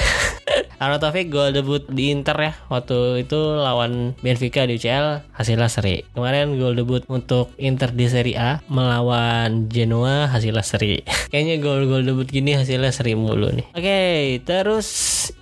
Arnautovic 0.81 1.29
gol 1.29 1.53
debut 1.53 1.85
di 1.93 2.09
Inter 2.09 2.33
ya 2.41 2.53
waktu 2.73 3.29
itu 3.29 3.37
lawan 3.37 4.17
Benfica 4.25 4.65
di 4.65 4.81
UCL 4.81 5.29
hasilnya 5.37 5.69
seri. 5.69 6.09
Kemarin 6.17 6.57
gol 6.57 6.73
debut 6.73 7.05
untuk 7.13 7.53
Inter 7.61 7.93
di 7.93 8.09
Serie 8.09 8.41
A 8.41 8.51
melawan 8.65 9.69
Genoa 9.69 10.33
hasilnya 10.33 10.65
seri. 10.65 11.05
Kayaknya 11.31 11.61
gol-gol 11.61 12.09
debut 12.09 12.25
gini 12.25 12.57
hasilnya 12.57 12.97
seri 12.97 13.13
mulu 13.13 13.53
nih. 13.53 13.69
Oke, 13.77 13.85
okay, 13.85 14.21
terus 14.41 14.89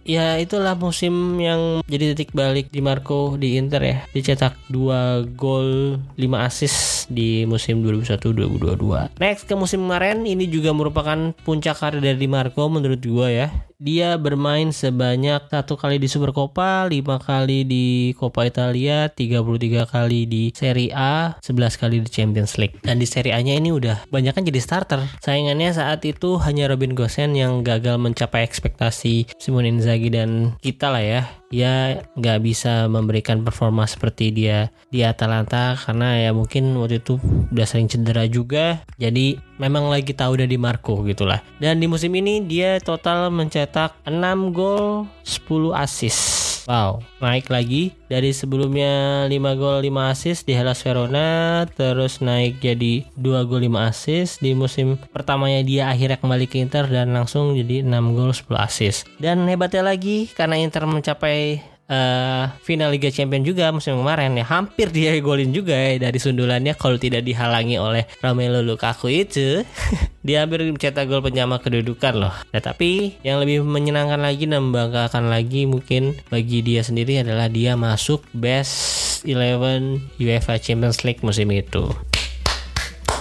ya 0.04 0.36
itulah 0.40 0.74
musim 0.78 1.36
yang 1.40 1.84
jadi 1.88 2.14
titik 2.14 2.32
balik 2.36 2.72
di 2.72 2.80
Marco 2.80 3.36
di 3.36 3.58
Inter 3.60 3.82
ya. 3.82 3.98
Dicetak 4.12 4.56
2 4.70 5.36
gol 5.36 5.98
5 6.16 6.46
assist 6.48 7.08
di 7.12 7.48
musim 7.48 7.80
2021-2022. 7.84 9.20
Next 9.20 9.48
ke 9.48 9.54
musim 9.56 9.84
kemarin 9.84 10.24
ini 10.24 10.48
juga 10.48 10.74
merupakan 10.76 11.32
puncak 11.44 11.76
karir 11.78 12.02
dari 12.04 12.28
Marco 12.28 12.68
menurut 12.68 13.00
gua 13.04 13.28
ya 13.32 13.48
dia 13.78 14.18
bermain 14.18 14.74
sebanyak 14.74 15.46
satu 15.46 15.78
kali 15.78 16.02
di 16.02 16.10
Super 16.10 16.34
Coppa, 16.34 16.90
lima 16.90 17.22
kali 17.22 17.62
di 17.62 18.10
Coppa 18.18 18.42
Italia, 18.42 19.06
33 19.06 19.86
kali 19.86 20.26
di 20.26 20.50
Serie 20.50 20.90
A, 20.90 21.38
11 21.38 21.78
kali 21.78 22.02
di 22.02 22.10
Champions 22.10 22.58
League. 22.58 22.74
Dan 22.82 22.98
di 22.98 23.06
Serie 23.06 23.38
A-nya 23.38 23.54
ini 23.54 23.70
udah 23.70 24.10
banyak 24.10 24.34
kan 24.34 24.42
jadi 24.42 24.58
starter. 24.58 25.00
Saingannya 25.22 25.70
saat 25.70 26.02
itu 26.02 26.42
hanya 26.42 26.66
Robin 26.66 26.98
Gosens 26.98 27.38
yang 27.38 27.62
gagal 27.62 28.02
mencapai 28.02 28.42
ekspektasi 28.42 29.30
Simone 29.38 29.70
Inzaghi 29.78 30.10
dan 30.10 30.58
kita 30.58 30.90
lah 30.90 31.04
ya. 31.06 31.22
Ya 31.48 32.04
nggak 32.18 32.44
bisa 32.44 32.90
memberikan 32.90 33.46
performa 33.46 33.86
seperti 33.86 34.34
dia 34.34 34.74
di 34.90 35.06
Atalanta 35.06 35.78
karena 35.78 36.18
ya 36.18 36.30
mungkin 36.34 36.76
waktu 36.76 36.98
itu 36.98 37.16
udah 37.54 37.66
sering 37.66 37.86
cedera 37.86 38.26
juga. 38.26 38.82
Jadi 38.98 39.38
memang 39.62 39.86
lagi 39.86 40.10
tahu 40.10 40.42
udah 40.42 40.48
di 40.50 40.58
Marco 40.58 41.06
gitulah. 41.06 41.40
Dan 41.62 41.78
di 41.78 41.86
musim 41.86 42.10
ini 42.18 42.42
dia 42.42 42.82
total 42.82 43.30
mencetak 43.30 43.94
6 44.04 44.50
gol 44.50 45.06
10 45.22 45.72
assist 45.78 46.47
Wow, 46.68 47.00
naik 47.24 47.48
lagi 47.48 47.96
dari 48.12 48.28
sebelumnya 48.28 49.24
5 49.24 49.32
gol 49.56 49.80
5 49.80 50.12
assist 50.12 50.44
di 50.44 50.52
Hellas 50.52 50.84
Verona 50.84 51.64
terus 51.64 52.20
naik 52.20 52.60
jadi 52.60 53.08
2 53.16 53.48
gol 53.48 53.64
5 53.64 53.88
assist 53.88 54.44
di 54.44 54.52
musim 54.52 55.00
pertamanya 55.08 55.64
dia 55.64 55.88
akhirnya 55.88 56.20
kembali 56.20 56.44
ke 56.44 56.60
Inter 56.60 56.84
dan 56.84 57.16
langsung 57.16 57.56
jadi 57.56 57.80
6 57.80 58.12
gol 58.12 58.36
10 58.36 58.52
assist. 58.60 59.08
Dan 59.16 59.48
hebatnya 59.48 59.80
lagi 59.80 60.28
karena 60.28 60.60
Inter 60.60 60.84
mencapai 60.84 61.64
uh, 61.88 62.52
final 62.62 62.92
Liga 62.92 63.08
Champions 63.10 63.48
juga 63.48 63.72
musim 63.72 63.98
kemarin 63.98 64.36
ya. 64.36 64.44
Hampir 64.46 64.92
dia 64.92 65.16
golin 65.18 65.50
juga 65.50 65.74
ya 65.74 66.08
dari 66.08 66.20
sundulannya 66.20 66.76
kalau 66.76 67.00
tidak 67.00 67.24
dihalangi 67.24 67.80
oleh 67.80 68.04
Romelu 68.22 68.62
Lukaku 68.62 69.10
itu. 69.10 69.64
Dia 70.18 70.44
hampir 70.44 70.60
mencetak 70.60 71.08
gol 71.08 71.24
penyama 71.24 71.56
kedudukan 71.56 72.12
loh. 72.12 72.34
Nah, 72.52 72.60
tapi 72.60 73.16
yang 73.24 73.40
lebih 73.40 73.64
menyenangkan 73.64 74.20
lagi 74.20 74.44
dan 74.44 74.68
membanggakan 74.68 75.32
lagi 75.32 75.64
mungkin 75.64 76.20
bagi 76.28 76.60
dia 76.60 76.84
sendiri 76.84 77.24
adalah 77.24 77.48
dia 77.48 77.80
masuk 77.80 78.20
best 78.36 79.24
11 79.24 80.20
UEFA 80.20 80.60
Champions 80.60 81.00
League 81.06 81.24
musim 81.24 81.48
itu. 81.48 81.88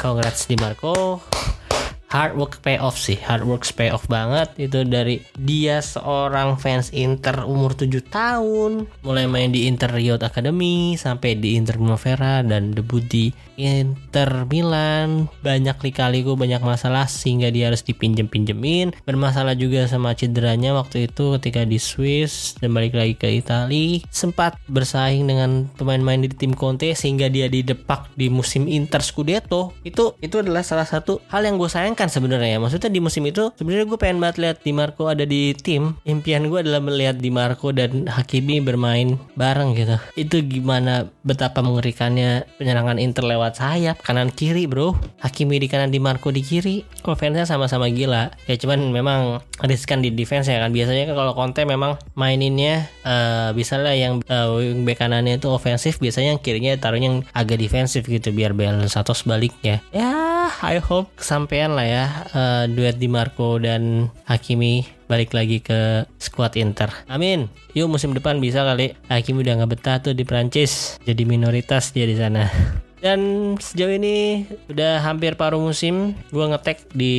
Congrats 0.04 0.52
di 0.52 0.60
Marco 0.60 1.24
hard 2.08 2.40
work 2.40 2.64
pay 2.64 2.80
off 2.80 2.96
sih 2.96 3.20
hard 3.20 3.44
work 3.44 3.68
pay 3.76 3.92
off 3.92 4.08
banget. 4.08 4.52
Itu 4.56 4.88
dari 4.88 5.24
dia 5.36 5.84
seorang 5.84 6.56
fans 6.60 6.92
Inter 6.96 7.44
umur 7.44 7.76
7 7.76 8.04
tahun 8.08 8.88
mulai 9.04 9.28
main 9.28 9.52
di 9.52 9.68
Inter 9.68 9.92
Youth 10.00 10.24
Academy 10.24 10.96
sampai 10.96 11.36
di 11.36 11.60
Inter 11.60 11.76
Primavera 11.76 12.44
dan 12.44 12.72
debut 12.72 13.04
di 13.04 13.32
Inter 13.60 14.48
Milan 14.48 15.28
banyak 15.44 15.76
lika-liku 15.84 16.40
banyak 16.40 16.64
masalah 16.64 17.12
sehingga 17.12 17.52
dia 17.52 17.68
harus 17.68 17.84
dipinjem-pinjemin 17.84 18.96
bermasalah 19.04 19.60
juga 19.60 19.84
sama 19.92 20.16
cederanya 20.16 20.72
waktu 20.72 21.12
itu 21.12 21.36
ketika 21.36 21.68
di 21.68 21.76
Swiss 21.76 22.56
dan 22.64 22.72
balik 22.72 22.96
lagi 22.96 23.20
ke 23.20 23.28
Italia 23.28 24.00
sempat 24.08 24.56
bersaing 24.72 25.28
dengan 25.28 25.68
pemain-pemain 25.76 26.24
di 26.24 26.32
tim 26.32 26.56
Conte 26.56 26.96
sehingga 26.96 27.28
dia 27.28 27.52
didepak 27.52 28.16
di 28.16 28.32
musim 28.32 28.72
Inter 28.72 29.04
Scudetto 29.04 29.76
itu 29.84 30.16
itu 30.24 30.40
adalah 30.40 30.64
salah 30.64 30.88
satu 30.88 31.20
hal 31.28 31.44
yang 31.44 31.60
gue 31.60 31.68
sayang 31.68 31.98
menyenangkan 31.98 32.14
sebenarnya 32.14 32.50
ya. 32.54 32.60
Maksudnya 32.62 32.90
di 32.94 33.02
musim 33.02 33.24
itu 33.26 33.50
sebenarnya 33.58 33.86
gue 33.90 33.98
pengen 33.98 34.20
banget 34.22 34.38
lihat 34.38 34.58
Di 34.62 34.72
Marco 34.76 35.10
ada 35.10 35.26
di 35.26 35.58
tim. 35.58 35.98
Impian 36.06 36.46
gue 36.46 36.60
adalah 36.62 36.78
melihat 36.78 37.18
Di 37.18 37.34
Marco 37.34 37.74
dan 37.74 38.06
Hakimi 38.06 38.62
bermain 38.62 39.18
bareng 39.34 39.74
gitu. 39.74 39.98
Itu 40.14 40.46
gimana 40.46 41.10
betapa 41.26 41.66
mengerikannya 41.66 42.46
penyerangan 42.62 43.02
Inter 43.02 43.26
lewat 43.26 43.47
lewat 43.48 43.64
sayap 43.64 43.96
kanan 44.04 44.28
kiri 44.28 44.68
bro 44.68 44.92
Hakimi 45.24 45.56
di 45.56 45.72
kanan 45.72 45.88
di 45.88 46.04
Marco 46.04 46.36
di 46.36 46.44
kiri 46.44 46.84
offense-nya 47.08 47.48
sama-sama 47.48 47.88
gila 47.88 48.36
ya 48.44 48.60
cuman 48.60 48.92
memang 48.92 49.40
riskan 49.64 50.04
di 50.04 50.12
defense 50.12 50.52
ya 50.52 50.60
kan 50.60 50.76
biasanya 50.76 51.08
kan 51.08 51.16
kalau 51.16 51.32
Conte 51.32 51.64
memang 51.64 51.96
maininnya 52.20 52.92
uh, 53.08 53.56
bisa 53.56 53.80
yang 53.96 54.20
uh, 54.28 54.60
wingback 54.60 55.00
kanannya 55.00 55.40
itu 55.40 55.48
ofensif 55.48 56.04
biasanya 56.04 56.36
yang 56.36 56.42
kirinya 56.44 56.76
taruhnya 56.76 57.08
yang 57.08 57.20
agak 57.32 57.64
defensif 57.64 58.04
gitu 58.04 58.36
biar 58.36 58.52
balance 58.52 59.00
atau 59.00 59.16
sebaliknya 59.16 59.80
ya 59.96 60.52
I 60.60 60.84
hope 60.84 61.08
kesampaian 61.16 61.72
lah 61.72 61.88
ya 61.88 62.06
uh, 62.36 62.64
duet 62.68 63.00
di 63.00 63.08
Marco 63.08 63.56
dan 63.64 64.12
Hakimi 64.28 64.84
balik 65.08 65.32
lagi 65.32 65.64
ke 65.64 66.04
squad 66.20 66.60
Inter. 66.60 66.92
Amin. 67.08 67.48
Yuk 67.72 67.88
musim 67.88 68.12
depan 68.12 68.44
bisa 68.44 68.68
kali. 68.68 68.92
Hakimi 69.08 69.40
udah 69.44 69.64
nggak 69.64 69.72
betah 69.72 69.98
tuh 70.04 70.12
di 70.12 70.28
Prancis. 70.28 71.00
Jadi 71.08 71.24
minoritas 71.24 71.96
dia 71.96 72.04
di 72.04 72.20
sana. 72.20 72.52
Dan 72.98 73.54
sejauh 73.62 73.94
ini 73.94 74.48
udah 74.74 75.06
hampir 75.06 75.38
paruh 75.38 75.62
musim. 75.62 76.18
Gue 76.34 76.46
ngetek 76.50 76.90
di 76.98 77.16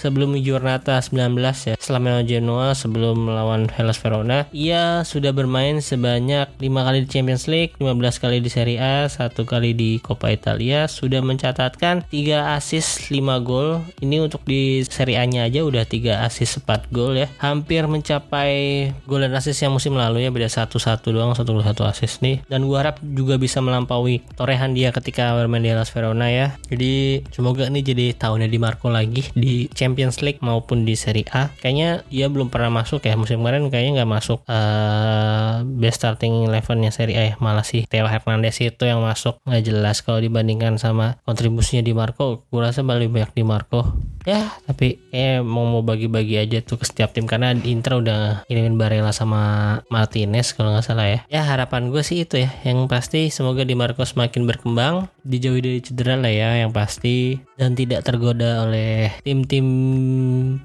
sebelum 0.00 0.32
Giornata 0.40 0.96
19 1.00 1.36
ya. 1.68 1.74
Selama 1.76 2.24
Genoa 2.24 2.72
sebelum 2.72 3.28
melawan 3.28 3.68
Hellas 3.68 4.00
Verona. 4.00 4.48
Ia 4.56 5.04
sudah 5.04 5.36
bermain 5.36 5.84
sebanyak 5.84 6.48
5 6.56 6.86
kali 6.86 6.98
di 7.04 7.08
Champions 7.08 7.44
League 7.50 7.76
15 7.76 8.22
kali 8.22 8.40
di 8.40 8.48
Serie 8.48 8.80
A 8.80 9.04
satu 9.12 9.44
kali 9.44 9.76
di 9.76 10.00
Coppa 10.00 10.32
Italia. 10.32 10.88
Sudah 10.88 11.20
mencatatkan 11.20 12.08
3 12.08 12.56
assist 12.56 13.12
5 13.12 13.20
gol. 13.44 13.84
Ini 14.00 14.24
untuk 14.24 14.40
di 14.48 14.80
Serie 14.88 15.20
A 15.20 15.24
nya 15.28 15.44
aja 15.44 15.60
udah 15.60 15.84
3 15.84 16.24
assist 16.24 16.64
4 16.64 16.88
gol 16.88 17.20
ya. 17.20 17.28
Hampir 17.44 17.84
mencapai 17.84 18.88
gol 19.04 19.20
dan 19.20 19.36
assist 19.36 19.60
yang 19.60 19.76
musim 19.76 19.92
lalu 19.92 20.24
ya. 20.24 20.32
Beda 20.32 20.48
1-1 20.48 21.04
doang 21.12 21.36
1 21.36 21.44
1 21.44 21.92
assist 21.92 22.24
nih. 22.24 22.40
Dan 22.48 22.64
gue 22.64 22.78
harap 22.78 22.96
juga 23.04 23.36
bisa 23.36 23.60
melampaui 23.60 24.24
torehan 24.38 24.72
dia 24.72 24.93
ketika 24.94 25.34
bermain 25.34 25.66
di 25.66 25.74
Hellas 25.74 25.90
Verona 25.90 26.30
ya. 26.30 26.54
Jadi 26.70 27.26
semoga 27.34 27.66
ini 27.66 27.82
jadi 27.82 28.14
tahunnya 28.14 28.46
di 28.46 28.58
Marco 28.62 28.86
lagi 28.86 29.26
di 29.34 29.66
Champions 29.74 30.22
League 30.22 30.38
maupun 30.38 30.86
di 30.86 30.94
Serie 30.94 31.26
A. 31.34 31.50
Kayaknya 31.58 32.06
dia 32.06 32.30
belum 32.30 32.54
pernah 32.54 32.70
masuk 32.70 33.02
ya 33.02 33.18
musim 33.18 33.42
kemarin 33.42 33.66
kayaknya 33.68 34.02
nggak 34.02 34.12
masuk 34.14 34.46
uh, 34.46 35.66
best 35.66 35.98
starting 36.00 36.46
elevennya 36.46 36.94
Serie 36.94 37.18
A 37.18 37.22
ya. 37.30 37.34
Malah 37.42 37.66
sih 37.66 37.84
Theo 37.90 38.06
Hernandez 38.06 38.56
itu 38.62 38.84
yang 38.86 39.02
masuk 39.02 39.42
nggak 39.42 39.62
jelas 39.66 40.00
kalau 40.06 40.22
dibandingkan 40.22 40.78
sama 40.78 41.18
kontribusinya 41.26 41.82
di 41.82 41.92
Marco. 41.92 42.46
Gue 42.48 42.62
rasa 42.62 42.86
lebih 42.86 43.10
banyak 43.10 43.32
di 43.34 43.42
Marco. 43.42 44.13
Ya 44.24 44.52
tapi 44.66 45.00
eh 45.14 45.40
mau 45.40 45.64
mau 45.68 45.86
bagi-bagi 45.86 46.40
aja 46.40 46.60
tuh 46.64 46.80
ke 46.80 46.84
setiap 46.88 47.14
tim 47.14 47.28
karena 47.28 47.54
Inter 47.54 48.00
udah 48.00 48.20
kirimin 48.50 48.80
Barella 48.80 49.14
sama 49.14 49.78
Martinez 49.88 50.56
kalau 50.56 50.74
nggak 50.74 50.84
salah 50.84 51.06
ya. 51.08 51.20
Ya 51.30 51.42
harapan 51.46 51.94
gue 51.94 52.02
sih 52.02 52.26
itu 52.26 52.42
ya. 52.42 52.50
Yang 52.66 52.90
pasti 52.90 53.20
semoga 53.30 53.62
di 53.62 53.72
Marco 53.76 54.02
semakin 54.02 54.44
berkembang 54.44 54.64
berkembang, 54.74 55.12
dijauhi 55.28 55.60
dari 55.60 55.80
cedera 55.84 56.16
lah 56.16 56.32
ya 56.32 56.50
yang 56.64 56.72
pasti 56.72 57.36
dan 57.60 57.76
tidak 57.76 58.02
tergoda 58.02 58.64
oleh 58.64 59.12
tim-tim 59.20 59.66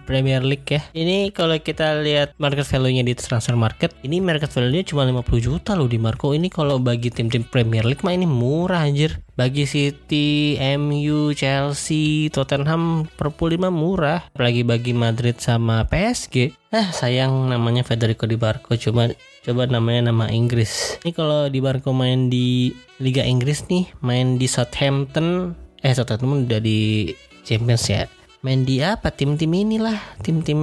Premier 0.08 0.42
League 0.42 0.66
ya. 0.66 0.82
Ini 0.96 1.36
kalau 1.36 1.60
kita 1.60 2.00
lihat 2.02 2.34
market 2.40 2.64
value-nya 2.64 3.04
di 3.04 3.14
transfer 3.14 3.60
market, 3.60 3.92
ini 4.02 4.24
market 4.24 4.48
value-nya 4.50 4.88
cuma 4.88 5.04
50 5.04 5.46
juta 5.46 5.76
loh 5.76 5.92
di 5.92 6.00
Marco. 6.00 6.32
Ini 6.32 6.48
kalau 6.48 6.80
bagi 6.80 7.12
tim-tim 7.12 7.44
Premier 7.44 7.84
League 7.84 8.02
mah 8.02 8.16
ini 8.16 8.24
murah 8.24 8.88
anjir. 8.88 9.20
Bagi 9.40 9.64
City, 9.64 10.60
MU, 10.76 11.32
Chelsea, 11.32 12.28
Tottenham, 12.28 13.08
Liverpool 13.16 13.56
5 13.56 13.72
murah. 13.72 14.28
Apalagi 14.36 14.68
bagi 14.68 14.92
Madrid 14.92 15.40
sama 15.40 15.88
PSG. 15.88 16.52
Ah 16.76 16.92
sayang 16.92 17.48
namanya 17.48 17.88
Federico 17.88 18.28
Di 18.28 18.36
Marco 18.36 18.76
cuma 18.76 19.08
coba 19.48 19.64
namanya 19.64 20.12
nama 20.12 20.28
Inggris. 20.28 21.00
Ini 21.08 21.16
kalau 21.16 21.48
Di 21.48 21.64
Marco 21.64 21.96
main 21.96 22.28
di 22.28 22.76
Liga 23.00 23.24
Inggris 23.24 23.64
nih, 23.72 23.88
main 24.04 24.36
di 24.36 24.44
Southampton, 24.44 25.56
eh 25.88 25.96
Southampton 25.96 26.44
udah 26.44 26.60
di 26.60 27.08
Champions 27.48 27.88
ya. 27.88 28.12
Main 28.44 28.68
di 28.68 28.84
apa? 28.84 29.08
Tim-tim 29.08 29.56
inilah, 29.56 30.20
tim-tim 30.20 30.60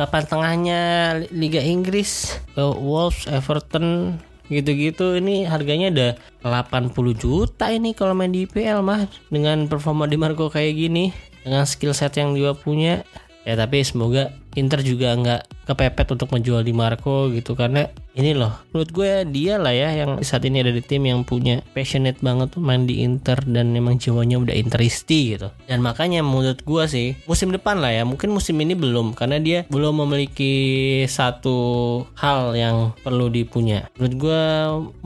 papan 0.00 0.24
tengahnya 0.24 0.80
Liga 1.28 1.60
Inggris, 1.60 2.40
Wolves, 2.56 3.28
Everton, 3.28 4.16
gitu-gitu 4.52 5.16
ini 5.16 5.48
harganya 5.48 5.88
ada 5.88 6.08
80 6.44 6.92
juta 7.16 7.72
ini 7.72 7.96
kalau 7.96 8.12
main 8.12 8.30
di 8.30 8.44
IPL 8.44 8.84
mah. 8.84 9.08
Dengan 9.32 9.66
performa 9.66 10.04
di 10.04 10.20
Marco 10.20 10.52
kayak 10.52 10.72
gini 10.76 11.10
dengan 11.42 11.64
skill 11.64 11.96
set 11.96 12.20
yang 12.20 12.36
dia 12.36 12.52
punya. 12.52 13.02
Ya 13.42 13.58
tapi 13.58 13.82
semoga 13.82 14.30
Inter 14.54 14.84
juga 14.86 15.16
nggak 15.18 15.61
kepepet 15.64 16.14
untuk 16.14 16.28
menjual 16.34 16.62
di 16.62 16.74
Marco 16.74 17.30
gitu. 17.30 17.54
Karena 17.54 17.86
ini 18.12 18.36
loh 18.36 18.52
menurut 18.70 18.90
gue 18.92 19.10
dia 19.32 19.56
lah 19.56 19.72
ya 19.72 19.88
yang 20.04 20.20
saat 20.20 20.44
ini 20.44 20.60
ada 20.60 20.68
di 20.68 20.84
tim 20.84 21.08
yang 21.08 21.24
punya 21.24 21.64
passionate 21.72 22.20
banget 22.20 22.60
main 22.60 22.84
di 22.84 23.00
Inter 23.00 23.40
dan 23.48 23.72
memang 23.72 23.96
jiwanya 23.96 24.36
udah 24.36 24.52
Interisti 24.52 25.36
gitu. 25.36 25.48
Dan 25.64 25.80
makanya 25.80 26.20
menurut 26.20 26.60
gue 26.60 26.84
sih 26.88 27.16
musim 27.24 27.48
depan 27.54 27.80
lah 27.80 27.94
ya 27.94 28.02
mungkin 28.04 28.34
musim 28.34 28.60
ini 28.60 28.76
belum. 28.76 29.16
Karena 29.16 29.40
dia 29.40 29.64
belum 29.72 30.04
memiliki 30.04 30.54
satu 31.08 31.58
hal 32.18 32.52
yang 32.58 32.92
perlu 33.00 33.32
dipunya. 33.32 33.88
Menurut 33.96 34.14
gue 34.18 34.42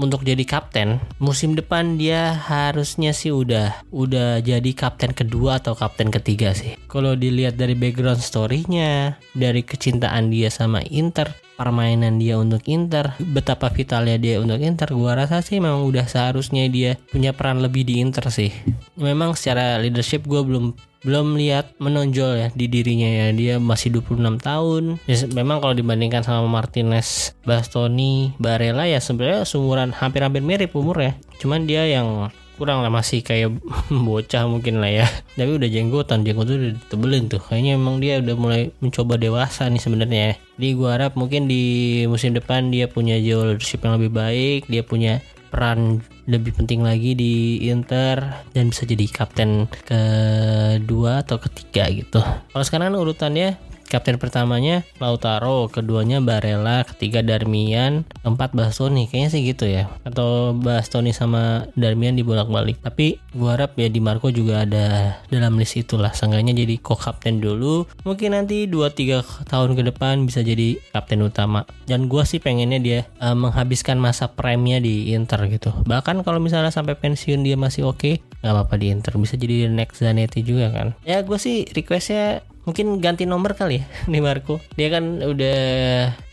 untuk 0.00 0.26
jadi 0.26 0.42
kapten 0.42 0.98
musim 1.22 1.54
depan 1.54 1.98
dia 2.00 2.34
harusnya 2.34 3.14
sih 3.14 3.30
udah 3.30 3.86
udah 3.94 4.42
jadi 4.42 4.70
kapten 4.74 5.14
kedua 5.14 5.62
atau 5.62 5.78
kapten 5.78 6.10
ketiga 6.10 6.52
sih. 6.52 6.74
Kalau 6.90 7.14
dilihat 7.14 7.54
dari 7.60 7.76
background 7.76 8.20
storynya 8.20 9.20
dari 9.36 9.62
kecintaan 9.62 10.32
dia 10.32 10.45
sama 10.48 10.82
Inter 10.88 11.32
permainan 11.56 12.20
dia 12.20 12.36
untuk 12.36 12.60
Inter 12.68 13.16
betapa 13.16 13.72
vitalnya 13.72 14.20
dia 14.20 14.36
untuk 14.38 14.60
Inter 14.60 14.92
gua 14.92 15.16
rasa 15.16 15.40
sih 15.40 15.56
memang 15.56 15.88
udah 15.88 16.04
seharusnya 16.04 16.68
dia 16.68 17.00
punya 17.08 17.32
peran 17.32 17.64
lebih 17.64 17.88
di 17.88 17.98
Inter 18.00 18.28
sih. 18.28 18.52
Memang 19.00 19.32
secara 19.36 19.80
leadership 19.80 20.28
gue 20.28 20.40
belum 20.44 20.76
belum 21.06 21.38
lihat 21.38 21.78
menonjol 21.78 22.32
ya 22.34 22.48
di 22.52 22.66
dirinya 22.66 23.06
ya. 23.06 23.26
Dia 23.30 23.54
masih 23.62 24.02
26 24.02 24.42
tahun. 24.42 24.98
Memang 25.32 25.62
kalau 25.62 25.74
dibandingkan 25.76 26.26
sama 26.26 26.44
Martinez 26.50 27.36
Bastoni 27.46 28.34
Barella 28.42 28.84
ya 28.90 28.98
sebenarnya 28.98 29.46
sumuran 29.46 29.94
hampir-hampir 29.94 30.42
mirip 30.42 30.74
umur 30.74 30.98
ya 31.00 31.12
cuman 31.40 31.68
dia 31.68 31.84
yang 31.84 32.32
kurang 32.56 32.82
lah 32.82 32.90
masih 32.90 33.20
kayak 33.22 33.54
bocah 34.08 34.48
mungkin 34.50 34.80
lah 34.80 35.04
ya. 35.04 35.06
Tapi 35.36 35.60
udah 35.60 35.68
jenggotan 35.68 36.24
jenggot 36.24 36.48
udah 36.48 36.72
ditebelin 36.74 37.28
tuh. 37.28 37.40
Kayaknya 37.40 37.72
emang 37.76 38.02
dia 38.02 38.18
udah 38.18 38.36
mulai 38.36 38.72
mencoba 38.82 39.20
dewasa 39.20 39.68
nih 39.68 39.80
sebenarnya 39.80 40.40
jadi 40.56 40.68
gue 40.72 40.88
harap 40.88 41.12
mungkin 41.20 41.46
di 41.46 42.04
musim 42.08 42.32
depan 42.32 42.72
dia 42.72 42.88
punya 42.88 43.20
jauh 43.20 43.44
leadership 43.44 43.84
yang 43.84 44.00
lebih 44.00 44.12
baik 44.16 44.60
dia 44.72 44.80
punya 44.80 45.20
peran 45.52 46.00
lebih 46.26 46.58
penting 46.58 46.82
lagi 46.82 47.14
di 47.14 47.62
Inter 47.70 48.18
dan 48.50 48.74
bisa 48.74 48.82
jadi 48.82 49.06
kapten 49.06 49.70
kedua 49.86 51.22
atau 51.22 51.38
ketiga 51.38 51.86
gitu. 51.86 52.18
Kalau 52.18 52.64
sekarang 52.66 52.98
urutannya 52.98 53.54
Kapten 53.86 54.18
pertamanya 54.18 54.82
Lautaro, 54.98 55.70
keduanya 55.70 56.18
Barella, 56.18 56.82
ketiga 56.82 57.22
Darmian, 57.22 58.02
keempat 58.22 58.52
Bastoni. 58.52 59.06
Kayaknya 59.06 59.30
sih 59.30 59.42
gitu 59.46 59.64
ya. 59.66 59.86
Atau 60.02 60.54
Bastoni 60.58 61.14
sama 61.14 61.70
Darmian 61.78 62.18
dibolak-balik. 62.18 62.82
Tapi 62.82 63.22
gua 63.34 63.54
harap 63.54 63.78
ya 63.78 63.86
di 63.86 64.02
Marco 64.02 64.28
juga 64.34 64.66
ada 64.66 65.18
dalam 65.30 65.58
list 65.58 65.78
itulah. 65.78 66.10
Seenggaknya 66.10 66.54
jadi 66.54 66.78
co-kapten 66.82 67.38
dulu. 67.38 67.86
Mungkin 68.02 68.34
nanti 68.34 68.66
2-3 68.66 69.46
tahun 69.46 69.78
ke 69.78 69.82
depan 69.94 70.26
bisa 70.26 70.42
jadi 70.42 70.78
kapten 70.90 71.22
utama. 71.22 71.62
Dan 71.86 72.10
gua 72.10 72.26
sih 72.26 72.42
pengennya 72.42 72.78
dia 72.82 73.00
uh, 73.22 73.34
menghabiskan 73.34 73.98
masa 74.02 74.30
prime-nya 74.30 74.78
di 74.78 75.14
Inter 75.14 75.46
gitu. 75.50 75.70
Bahkan 75.86 76.22
kalau 76.22 76.38
misalnya 76.42 76.70
sampai 76.70 76.98
pensiun 76.98 77.42
dia 77.42 77.54
masih 77.58 77.86
oke, 77.86 77.98
okay, 77.98 78.14
nggak 78.42 78.54
apa-apa 78.54 78.74
di 78.78 78.86
Inter. 78.94 79.12
Bisa 79.18 79.34
jadi 79.34 79.66
next 79.66 80.02
Zanetti 80.02 80.46
juga 80.46 80.70
kan. 80.70 80.94
Ya 81.02 81.22
gue 81.26 81.38
sih 81.38 81.66
requestnya 81.70 82.45
mungkin 82.66 82.98
ganti 82.98 83.24
nomor 83.24 83.54
kali 83.54 83.80
ya 83.80 83.84
nih 84.10 84.20
Marco. 84.20 84.58
Dia 84.74 84.88
kan 84.90 85.22
udah 85.22 85.58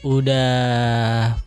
udah 0.03 0.47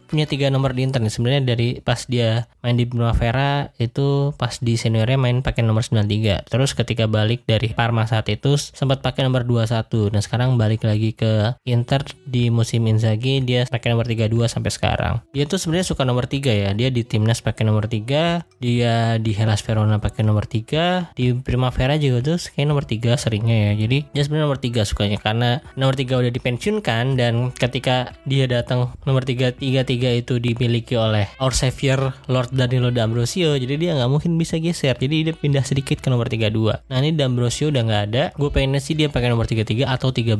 punya 0.06 0.24
tiga 0.30 0.48
nomor 0.48 0.72
di 0.72 0.86
internet. 0.86 1.12
Sebenarnya 1.12 1.42
dari 1.54 1.82
pas 1.82 2.06
dia 2.06 2.46
main 2.62 2.78
di 2.78 2.86
Primavera 2.86 3.70
itu 3.76 4.32
pas 4.34 4.56
di 4.58 4.78
seniornya 4.78 5.18
main 5.18 5.42
pakai 5.42 5.62
nomor 5.66 5.82
93 5.82 6.46
terus 6.50 6.72
ketika 6.74 7.06
balik 7.10 7.44
dari 7.46 7.70
Parma 7.74 8.06
saat 8.06 8.30
itu 8.30 8.54
sempat 8.58 9.02
pakai 9.02 9.26
nomor 9.26 9.42
21 9.46 10.14
dan 10.14 10.20
sekarang 10.22 10.50
balik 10.56 10.86
lagi 10.86 11.12
ke 11.12 11.54
Inter 11.66 12.02
di 12.26 12.48
musim 12.50 12.86
Inzaghi 12.86 13.42
dia 13.42 13.66
pakai 13.66 13.94
nomor 13.94 14.06
32 14.06 14.46
sampai 14.46 14.70
sekarang. 14.70 15.14
Dia 15.34 15.44
tuh 15.46 15.58
sebenarnya 15.58 15.86
suka 15.86 16.02
nomor 16.06 16.30
3 16.30 16.54
ya. 16.54 16.70
Dia 16.72 16.88
di 16.90 17.02
timnas 17.02 17.42
pakai 17.42 17.66
nomor 17.66 17.90
3 17.90 18.46
dia 18.62 18.94
di 19.18 19.32
Hellas 19.34 19.62
Verona 19.62 19.98
pakai 19.98 20.22
nomor 20.22 20.46
3 20.46 21.14
di 21.14 21.34
Primavera 21.34 21.98
juga 21.98 22.34
tuh 22.34 22.38
kayak 22.54 22.68
nomor 22.68 22.84
3 22.86 23.18
seringnya 23.18 23.70
ya. 23.70 23.86
Jadi 23.86 23.98
dia 24.10 24.22
sebenarnya 24.22 24.46
nomor 24.46 24.60
3 24.62 24.88
sukanya. 24.88 25.18
Karena 25.18 25.50
nomor 25.74 25.94
3 25.98 26.22
udah 26.22 26.32
dipensiunkan 26.32 27.18
dan 27.18 27.50
ketika 27.54 28.14
dia 28.26 28.46
datang 28.46 28.94
nomor 29.02 29.26
3 29.26 29.56
3 29.56 29.88
3 29.96 30.20
itu 30.20 30.36
dimiliki 30.36 30.94
oleh 31.00 31.24
our 31.40 31.56
savior 31.56 32.12
Lord 32.28 32.52
Danilo 32.52 32.92
D'Ambrosio 32.92 33.56
jadi 33.56 33.74
dia 33.80 33.90
nggak 33.96 34.10
mungkin 34.12 34.36
bisa 34.36 34.60
geser 34.60 34.94
jadi 35.00 35.32
dia 35.32 35.34
pindah 35.34 35.64
sedikit 35.64 36.04
ke 36.04 36.12
nomor 36.12 36.28
32 36.28 36.52
nah 36.92 36.96
ini 37.00 37.16
D'Ambrosio 37.16 37.72
udah 37.72 37.82
nggak 37.82 38.02
ada 38.12 38.24
gue 38.36 38.50
pengen 38.52 38.76
sih 38.76 38.92
dia 38.92 39.08
pakai 39.08 39.32
nomor 39.32 39.48
33 39.48 39.88
atau 39.88 40.12
13 40.12 40.36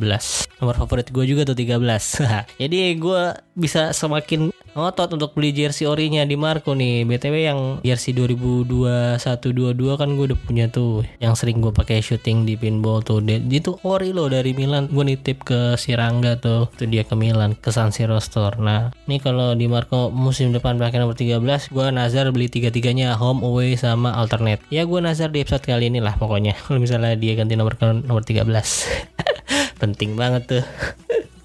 nomor 0.61 0.75
favorit 0.77 1.09
gue 1.09 1.25
juga 1.25 1.41
tuh 1.49 1.57
13 1.57 1.81
jadi 2.61 2.77
gue 2.93 3.21
bisa 3.57 3.89
semakin 3.89 4.53
ngotot 4.77 5.17
untuk 5.17 5.33
beli 5.33 5.49
jersey 5.49 5.89
orinya 5.89 6.21
di 6.21 6.37
Marco 6.37 6.77
nih. 6.77 7.07
BTW 7.07 7.35
yang 7.41 7.59
jersey 7.81 8.13
2021 8.13 9.17
22 9.17 9.97
kan 9.97 10.09
gue 10.13 10.25
udah 10.29 10.39
punya 10.45 10.65
tuh 10.69 11.01
yang 11.17 11.33
sering 11.33 11.61
gue 11.63 11.73
pakai 11.73 11.97
syuting 11.97 12.45
di 12.45 12.53
pinball 12.53 13.01
tuh. 13.01 13.23
Itu 13.25 13.81
ori 13.81 14.13
loh 14.13 14.29
dari 14.29 14.53
Milan. 14.53 14.91
Gue 14.91 15.07
nitip 15.07 15.41
ke 15.41 15.73
si 15.81 15.97
Rangga 15.97 16.37
tuh. 16.37 16.69
Itu 16.77 16.85
dia 16.85 17.01
ke 17.01 17.17
Milan 17.17 17.57
ke 17.57 17.73
San 17.73 17.89
Siro 17.89 18.21
Store. 18.21 18.61
Nah, 18.61 18.93
ini 19.09 19.17
kalau 19.17 19.46
di 19.53 19.69
Marco 19.69 20.09
musim 20.09 20.49
depan 20.49 20.75
pakai 20.81 20.99
nomor 20.99 21.13
13, 21.13 21.69
gue 21.69 21.87
nazar 21.93 22.27
beli 22.33 22.49
tiga-tiganya 22.49 23.13
home, 23.15 23.45
away 23.45 23.77
sama 23.77 24.11
alternate. 24.17 24.65
Ya 24.73 24.83
gue 24.83 24.99
nazar 24.99 25.29
di 25.29 25.45
episode 25.45 25.63
kali 25.63 25.93
ini 25.93 26.01
lah 26.01 26.17
pokoknya. 26.17 26.57
Kalau 26.65 26.81
misalnya 26.81 27.13
dia 27.13 27.37
ganti 27.37 27.53
nomor 27.53 27.77
nomor 27.79 28.25
13. 28.25 28.43
Penting 29.81 30.17
banget 30.17 30.43
tuh. 30.49 30.65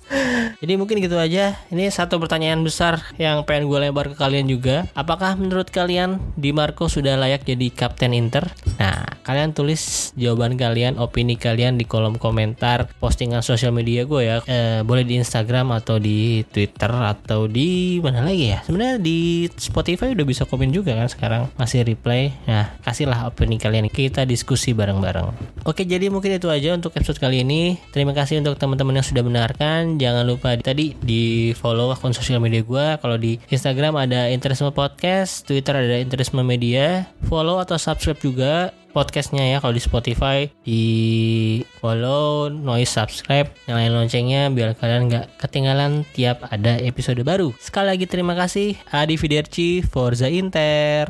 Jadi 0.63 0.79
mungkin 0.79 1.03
gitu 1.03 1.19
aja. 1.19 1.59
Ini 1.73 1.91
satu 1.91 2.23
pertanyaan 2.23 2.63
besar 2.63 3.03
yang 3.19 3.43
pengen 3.43 3.67
gue 3.67 3.79
lebar 3.83 4.13
ke 4.13 4.17
kalian 4.17 4.47
juga. 4.47 4.87
Apakah 4.95 5.35
menurut 5.35 5.73
kalian 5.73 6.21
Di 6.39 6.55
Marco 6.55 6.87
sudah 6.87 7.19
layak 7.19 7.43
jadi 7.43 7.73
kapten 7.73 8.15
Inter? 8.15 8.53
Nah, 8.79 9.03
kalian 9.27 9.57
tulis 9.57 10.13
jawaban 10.15 10.55
kalian, 10.55 11.01
opini 11.01 11.35
kalian 11.35 11.81
di 11.81 11.89
kolom 11.89 12.21
komentar 12.21 12.91
postingan 13.01 13.43
sosial 13.43 13.73
media 13.75 14.05
gue 14.05 14.23
ya. 14.23 14.37
E, 14.45 14.83
boleh 14.87 15.03
di 15.03 15.19
Instagram 15.19 15.75
atau 15.75 15.97
di 15.99 16.47
Twitter 16.47 16.91
atau 16.91 17.51
di 17.51 17.99
mana 18.03 18.23
lagi 18.23 18.55
ya? 18.55 18.59
Sebenarnya 18.63 18.99
di 19.01 19.49
Spotify 19.57 20.13
udah 20.13 20.27
bisa 20.27 20.47
komen 20.47 20.71
juga 20.71 20.95
kan 20.95 21.09
sekarang. 21.09 21.43
Masih 21.57 21.87
replay. 21.87 22.35
Nah, 22.47 22.75
kasihlah 22.85 23.31
opini 23.31 23.59
kalian. 23.59 23.89
Kita 23.91 24.27
diskusi 24.29 24.75
bareng-bareng. 24.77 25.59
Oke, 25.67 25.87
jadi 25.87 26.11
mungkin 26.11 26.35
itu 26.39 26.51
aja 26.51 26.75
untuk 26.75 26.95
episode 26.99 27.19
kali 27.19 27.43
ini. 27.47 27.79
Terima 27.95 28.15
kasih 28.15 28.43
untuk 28.43 28.59
teman-teman 28.59 28.99
yang 28.99 29.07
sudah 29.07 29.23
mendengarkan. 29.23 30.02
Jangan 30.03 30.27
lupa 30.27 30.59
tadi 30.59 30.99
di 30.99 31.55
follow 31.55 31.95
akun 31.95 32.11
sosial 32.11 32.43
media 32.43 32.67
gue. 32.67 32.87
Kalau 32.99 33.15
di 33.15 33.39
Instagram 33.47 33.95
ada 33.95 34.27
Interisme 34.27 34.75
Podcast, 34.75 35.47
Twitter 35.47 35.79
ada 35.79 36.03
Interisme 36.03 36.43
Media. 36.43 37.07
Follow 37.31 37.63
atau 37.63 37.79
subscribe 37.79 38.19
juga 38.19 38.75
podcastnya 38.93 39.57
ya 39.57 39.59
kalau 39.63 39.73
di 39.73 39.83
Spotify 39.83 40.39
di 40.69 40.85
follow 41.81 42.53
noise 42.53 42.93
subscribe 42.93 43.49
nyalain 43.65 43.89
loncengnya 43.89 44.53
biar 44.53 44.77
kalian 44.77 45.09
nggak 45.09 45.41
ketinggalan 45.41 46.05
tiap 46.13 46.45
ada 46.53 46.77
episode 46.77 47.25
baru 47.25 47.57
sekali 47.57 47.89
lagi 47.89 48.05
terima 48.05 48.37
kasih 48.37 48.77
Adi 48.93 49.17
Fiderci 49.17 49.81
Forza 49.81 50.29
Inter 50.29 51.09